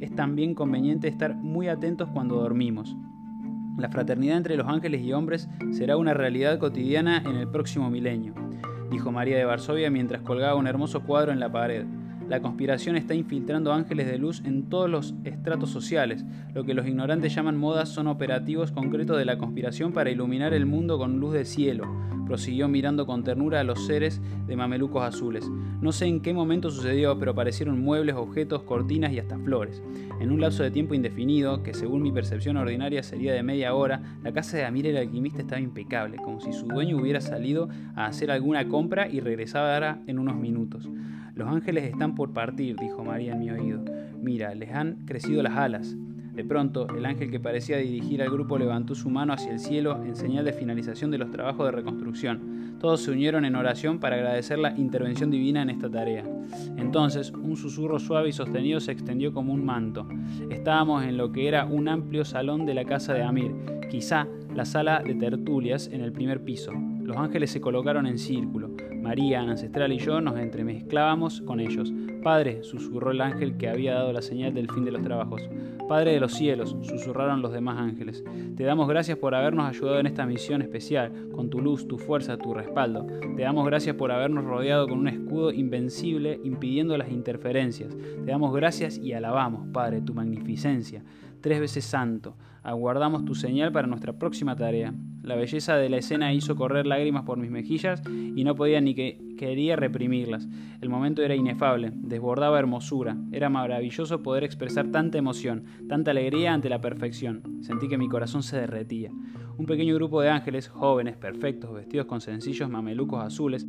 Es 0.00 0.14
también 0.14 0.54
conveniente 0.54 1.08
estar 1.08 1.36
muy 1.36 1.68
atentos 1.68 2.08
cuando 2.08 2.36
dormimos. 2.36 2.96
La 3.76 3.90
fraternidad 3.90 4.38
entre 4.38 4.56
los 4.56 4.66
ángeles 4.66 5.02
y 5.02 5.12
hombres 5.12 5.48
será 5.72 5.96
una 5.96 6.14
realidad 6.14 6.58
cotidiana 6.58 7.18
en 7.18 7.36
el 7.36 7.48
próximo 7.48 7.90
milenio, 7.90 8.34
dijo 8.90 9.12
María 9.12 9.36
de 9.36 9.44
Varsovia 9.44 9.90
mientras 9.90 10.22
colgaba 10.22 10.56
un 10.56 10.66
hermoso 10.66 11.02
cuadro 11.02 11.32
en 11.32 11.40
la 11.40 11.52
pared. 11.52 11.86
La 12.30 12.40
conspiración 12.40 12.94
está 12.94 13.12
infiltrando 13.12 13.72
ángeles 13.72 14.06
de 14.06 14.16
luz 14.16 14.40
en 14.44 14.68
todos 14.68 14.88
los 14.88 15.14
estratos 15.24 15.70
sociales. 15.70 16.24
Lo 16.54 16.62
que 16.62 16.74
los 16.74 16.86
ignorantes 16.86 17.34
llaman 17.34 17.56
modas 17.56 17.88
son 17.88 18.06
operativos 18.06 18.70
concretos 18.70 19.18
de 19.18 19.24
la 19.24 19.36
conspiración 19.36 19.92
para 19.92 20.10
iluminar 20.10 20.54
el 20.54 20.64
mundo 20.64 20.96
con 20.96 21.18
luz 21.18 21.32
de 21.32 21.44
cielo 21.44 21.88
prosiguió 22.30 22.68
mirando 22.68 23.06
con 23.06 23.24
ternura 23.24 23.58
a 23.58 23.64
los 23.64 23.86
seres 23.86 24.20
de 24.46 24.54
mamelucos 24.54 25.02
azules. 25.02 25.50
No 25.80 25.90
sé 25.90 26.06
en 26.06 26.20
qué 26.20 26.32
momento 26.32 26.70
sucedió, 26.70 27.18
pero 27.18 27.32
aparecieron 27.32 27.80
muebles, 27.80 28.14
objetos, 28.14 28.62
cortinas 28.62 29.12
y 29.12 29.18
hasta 29.18 29.36
flores. 29.36 29.82
En 30.20 30.30
un 30.30 30.40
lapso 30.40 30.62
de 30.62 30.70
tiempo 30.70 30.94
indefinido, 30.94 31.64
que 31.64 31.74
según 31.74 32.02
mi 32.02 32.12
percepción 32.12 32.56
ordinaria 32.56 33.02
sería 33.02 33.32
de 33.32 33.42
media 33.42 33.74
hora, 33.74 34.00
la 34.22 34.32
casa 34.32 34.56
de 34.56 34.64
Amir 34.64 34.86
el 34.86 34.96
alquimista 34.96 35.40
estaba 35.40 35.60
impecable, 35.60 36.18
como 36.18 36.40
si 36.40 36.52
su 36.52 36.68
dueño 36.68 36.98
hubiera 36.98 37.20
salido 37.20 37.68
a 37.96 38.06
hacer 38.06 38.30
alguna 38.30 38.68
compra 38.68 39.08
y 39.08 39.18
regresara 39.18 40.00
en 40.06 40.20
unos 40.20 40.36
minutos. 40.36 40.88
Los 41.40 41.48
ángeles 41.48 41.84
están 41.84 42.14
por 42.14 42.34
partir, 42.34 42.76
dijo 42.76 43.02
María 43.02 43.32
en 43.32 43.40
mi 43.40 43.50
oído. 43.50 43.82
Mira, 44.20 44.54
les 44.54 44.74
han 44.74 45.06
crecido 45.06 45.42
las 45.42 45.56
alas. 45.56 45.96
De 46.34 46.44
pronto, 46.44 46.86
el 46.94 47.06
ángel 47.06 47.30
que 47.30 47.40
parecía 47.40 47.78
dirigir 47.78 48.20
al 48.20 48.28
grupo 48.28 48.58
levantó 48.58 48.94
su 48.94 49.08
mano 49.08 49.32
hacia 49.32 49.50
el 49.50 49.58
cielo 49.58 50.04
en 50.04 50.16
señal 50.16 50.44
de 50.44 50.52
finalización 50.52 51.10
de 51.10 51.16
los 51.16 51.30
trabajos 51.30 51.64
de 51.64 51.72
reconstrucción. 51.72 52.76
Todos 52.78 53.00
se 53.00 53.10
unieron 53.10 53.46
en 53.46 53.56
oración 53.56 54.00
para 54.00 54.16
agradecer 54.16 54.58
la 54.58 54.76
intervención 54.76 55.30
divina 55.30 55.62
en 55.62 55.70
esta 55.70 55.88
tarea. 55.88 56.24
Entonces, 56.76 57.30
un 57.30 57.56
susurro 57.56 57.98
suave 57.98 58.28
y 58.28 58.32
sostenido 58.32 58.78
se 58.78 58.92
extendió 58.92 59.32
como 59.32 59.54
un 59.54 59.64
manto. 59.64 60.06
Estábamos 60.50 61.04
en 61.04 61.16
lo 61.16 61.32
que 61.32 61.48
era 61.48 61.64
un 61.64 61.88
amplio 61.88 62.26
salón 62.26 62.66
de 62.66 62.74
la 62.74 62.84
casa 62.84 63.14
de 63.14 63.22
Amir, 63.22 63.54
quizá 63.90 64.28
la 64.54 64.66
sala 64.66 65.02
de 65.02 65.14
tertulias 65.14 65.88
en 65.90 66.02
el 66.02 66.12
primer 66.12 66.44
piso. 66.44 66.72
Los 67.02 67.16
ángeles 67.16 67.50
se 67.50 67.62
colocaron 67.62 68.06
en 68.06 68.18
círculo. 68.18 68.69
María, 69.00 69.40
Ancestral 69.40 69.92
y 69.92 69.98
yo 69.98 70.20
nos 70.20 70.38
entremezclábamos 70.38 71.40
con 71.40 71.60
ellos. 71.60 71.92
Padre, 72.22 72.62
susurró 72.62 73.10
el 73.10 73.20
ángel 73.20 73.56
que 73.56 73.68
había 73.68 73.94
dado 73.94 74.12
la 74.12 74.22
señal 74.22 74.54
del 74.54 74.70
fin 74.70 74.84
de 74.84 74.92
los 74.92 75.02
trabajos. 75.02 75.42
Padre 75.88 76.12
de 76.12 76.20
los 76.20 76.32
cielos, 76.34 76.76
susurraron 76.82 77.42
los 77.42 77.52
demás 77.52 77.78
ángeles. 77.78 78.22
Te 78.56 78.64
damos 78.64 78.88
gracias 78.88 79.18
por 79.18 79.34
habernos 79.34 79.68
ayudado 79.68 79.98
en 79.98 80.06
esta 80.06 80.26
misión 80.26 80.62
especial, 80.62 81.30
con 81.32 81.50
tu 81.50 81.60
luz, 81.60 81.88
tu 81.88 81.98
fuerza, 81.98 82.36
tu 82.36 82.54
respaldo. 82.54 83.06
Te 83.36 83.42
damos 83.42 83.66
gracias 83.66 83.96
por 83.96 84.12
habernos 84.12 84.44
rodeado 84.44 84.86
con 84.86 84.98
un 84.98 85.08
escudo 85.08 85.50
invencible 85.50 86.40
impidiendo 86.44 86.96
las 86.96 87.10
interferencias. 87.10 87.96
Te 87.96 88.30
damos 88.30 88.54
gracias 88.54 88.98
y 88.98 89.12
alabamos, 89.14 89.66
Padre, 89.72 90.02
tu 90.02 90.14
magnificencia 90.14 91.02
tres 91.40 91.60
veces 91.60 91.84
santo. 91.84 92.36
Aguardamos 92.62 93.24
tu 93.24 93.34
señal 93.34 93.72
para 93.72 93.86
nuestra 93.86 94.12
próxima 94.12 94.56
tarea. 94.56 94.92
La 95.22 95.36
belleza 95.36 95.76
de 95.76 95.88
la 95.90 95.98
escena 95.98 96.32
hizo 96.32 96.56
correr 96.56 96.86
lágrimas 96.86 97.24
por 97.24 97.38
mis 97.38 97.50
mejillas 97.50 98.02
y 98.08 98.42
no 98.42 98.54
podía 98.54 98.80
ni 98.80 98.94
que 98.94 99.18
quería 99.36 99.76
reprimirlas. 99.76 100.48
El 100.80 100.88
momento 100.88 101.22
era 101.22 101.34
inefable, 101.34 101.92
desbordaba 101.94 102.58
hermosura. 102.58 103.16
Era 103.32 103.50
maravilloso 103.50 104.22
poder 104.22 104.44
expresar 104.44 104.88
tanta 104.88 105.18
emoción, 105.18 105.64
tanta 105.88 106.12
alegría 106.12 106.54
ante 106.54 106.70
la 106.70 106.80
perfección. 106.80 107.42
Sentí 107.62 107.88
que 107.88 107.98
mi 107.98 108.08
corazón 108.08 108.42
se 108.42 108.58
derretía. 108.58 109.10
Un 109.58 109.66
pequeño 109.66 109.94
grupo 109.94 110.22
de 110.22 110.30
ángeles, 110.30 110.68
jóvenes, 110.68 111.16
perfectos, 111.16 111.74
vestidos 111.74 112.06
con 112.06 112.22
sencillos 112.22 112.70
mamelucos 112.70 113.22
azules, 113.22 113.66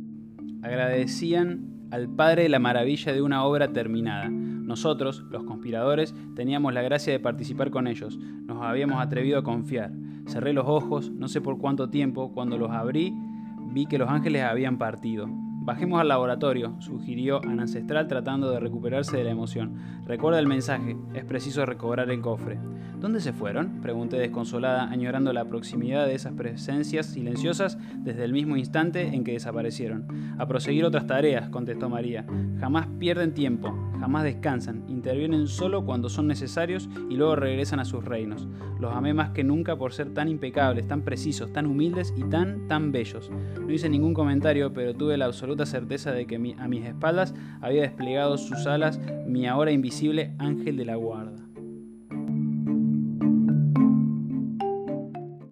agradecían 0.62 1.81
al 1.92 2.08
Padre 2.08 2.48
la 2.48 2.58
maravilla 2.58 3.12
de 3.12 3.20
una 3.20 3.44
obra 3.44 3.74
terminada. 3.74 4.30
Nosotros, 4.30 5.24
los 5.30 5.44
conspiradores, 5.44 6.14
teníamos 6.34 6.72
la 6.72 6.80
gracia 6.80 7.12
de 7.12 7.20
participar 7.20 7.70
con 7.70 7.86
ellos, 7.86 8.18
nos 8.18 8.62
habíamos 8.62 8.98
atrevido 9.02 9.38
a 9.38 9.44
confiar. 9.44 9.92
Cerré 10.26 10.54
los 10.54 10.66
ojos, 10.66 11.10
no 11.10 11.28
sé 11.28 11.42
por 11.42 11.58
cuánto 11.58 11.90
tiempo, 11.90 12.32
cuando 12.32 12.56
los 12.56 12.70
abrí, 12.70 13.14
vi 13.74 13.84
que 13.84 13.98
los 13.98 14.08
ángeles 14.08 14.42
habían 14.42 14.78
partido. 14.78 15.28
Bajemos 15.64 16.00
al 16.00 16.08
laboratorio, 16.08 16.74
sugirió 16.80 17.40
Ana 17.44 17.62
Ancestral 17.62 18.08
tratando 18.08 18.50
de 18.50 18.58
recuperarse 18.58 19.16
de 19.16 19.22
la 19.22 19.30
emoción. 19.30 19.76
Recuerda 20.04 20.40
el 20.40 20.48
mensaje, 20.48 20.96
es 21.14 21.24
preciso 21.24 21.64
recobrar 21.64 22.10
el 22.10 22.20
cofre. 22.20 22.58
¿Dónde 22.98 23.20
se 23.20 23.32
fueron? 23.32 23.80
Pregunté 23.80 24.16
desconsolada, 24.16 24.88
añorando 24.90 25.32
la 25.32 25.44
proximidad 25.44 26.06
de 26.06 26.14
esas 26.14 26.32
presencias 26.34 27.06
silenciosas 27.06 27.78
desde 27.96 28.24
el 28.24 28.32
mismo 28.32 28.56
instante 28.56 29.08
en 29.14 29.22
que 29.22 29.32
desaparecieron. 29.32 30.34
A 30.38 30.46
proseguir 30.46 30.84
otras 30.84 31.06
tareas, 31.06 31.48
contestó 31.48 31.88
María. 31.88 32.24
Jamás 32.58 32.88
pierden 32.98 33.34
tiempo, 33.34 33.72
jamás 33.98 34.24
descansan, 34.24 34.84
intervienen 34.88 35.48
solo 35.48 35.84
cuando 35.84 36.08
son 36.08 36.28
necesarios 36.28 36.88
y 37.08 37.16
luego 37.16 37.34
regresan 37.34 37.80
a 37.80 37.84
sus 37.84 38.04
reinos. 38.04 38.48
Los 38.80 38.92
amé 38.92 39.14
más 39.14 39.30
que 39.30 39.44
nunca 39.44 39.76
por 39.76 39.92
ser 39.92 40.14
tan 40.14 40.28
impecables, 40.28 40.86
tan 40.86 41.02
precisos, 41.02 41.52
tan 41.52 41.66
humildes 41.66 42.12
y 42.16 42.22
tan, 42.24 42.68
tan 42.68 42.92
bellos. 42.92 43.30
No 43.60 43.72
hice 43.72 43.88
ningún 43.88 44.14
comentario, 44.14 44.72
pero 44.72 44.94
tuve 44.94 45.16
la 45.16 45.26
certeza 45.66 46.12
de 46.12 46.26
que 46.26 46.36
a 46.36 46.68
mis 46.68 46.84
espaldas 46.84 47.34
había 47.60 47.82
desplegado 47.82 48.38
sus 48.38 48.66
alas 48.66 49.00
mi 49.26 49.46
ahora 49.46 49.72
invisible 49.72 50.32
ángel 50.38 50.76
de 50.76 50.84
la 50.84 50.96
guarda. 50.96 51.51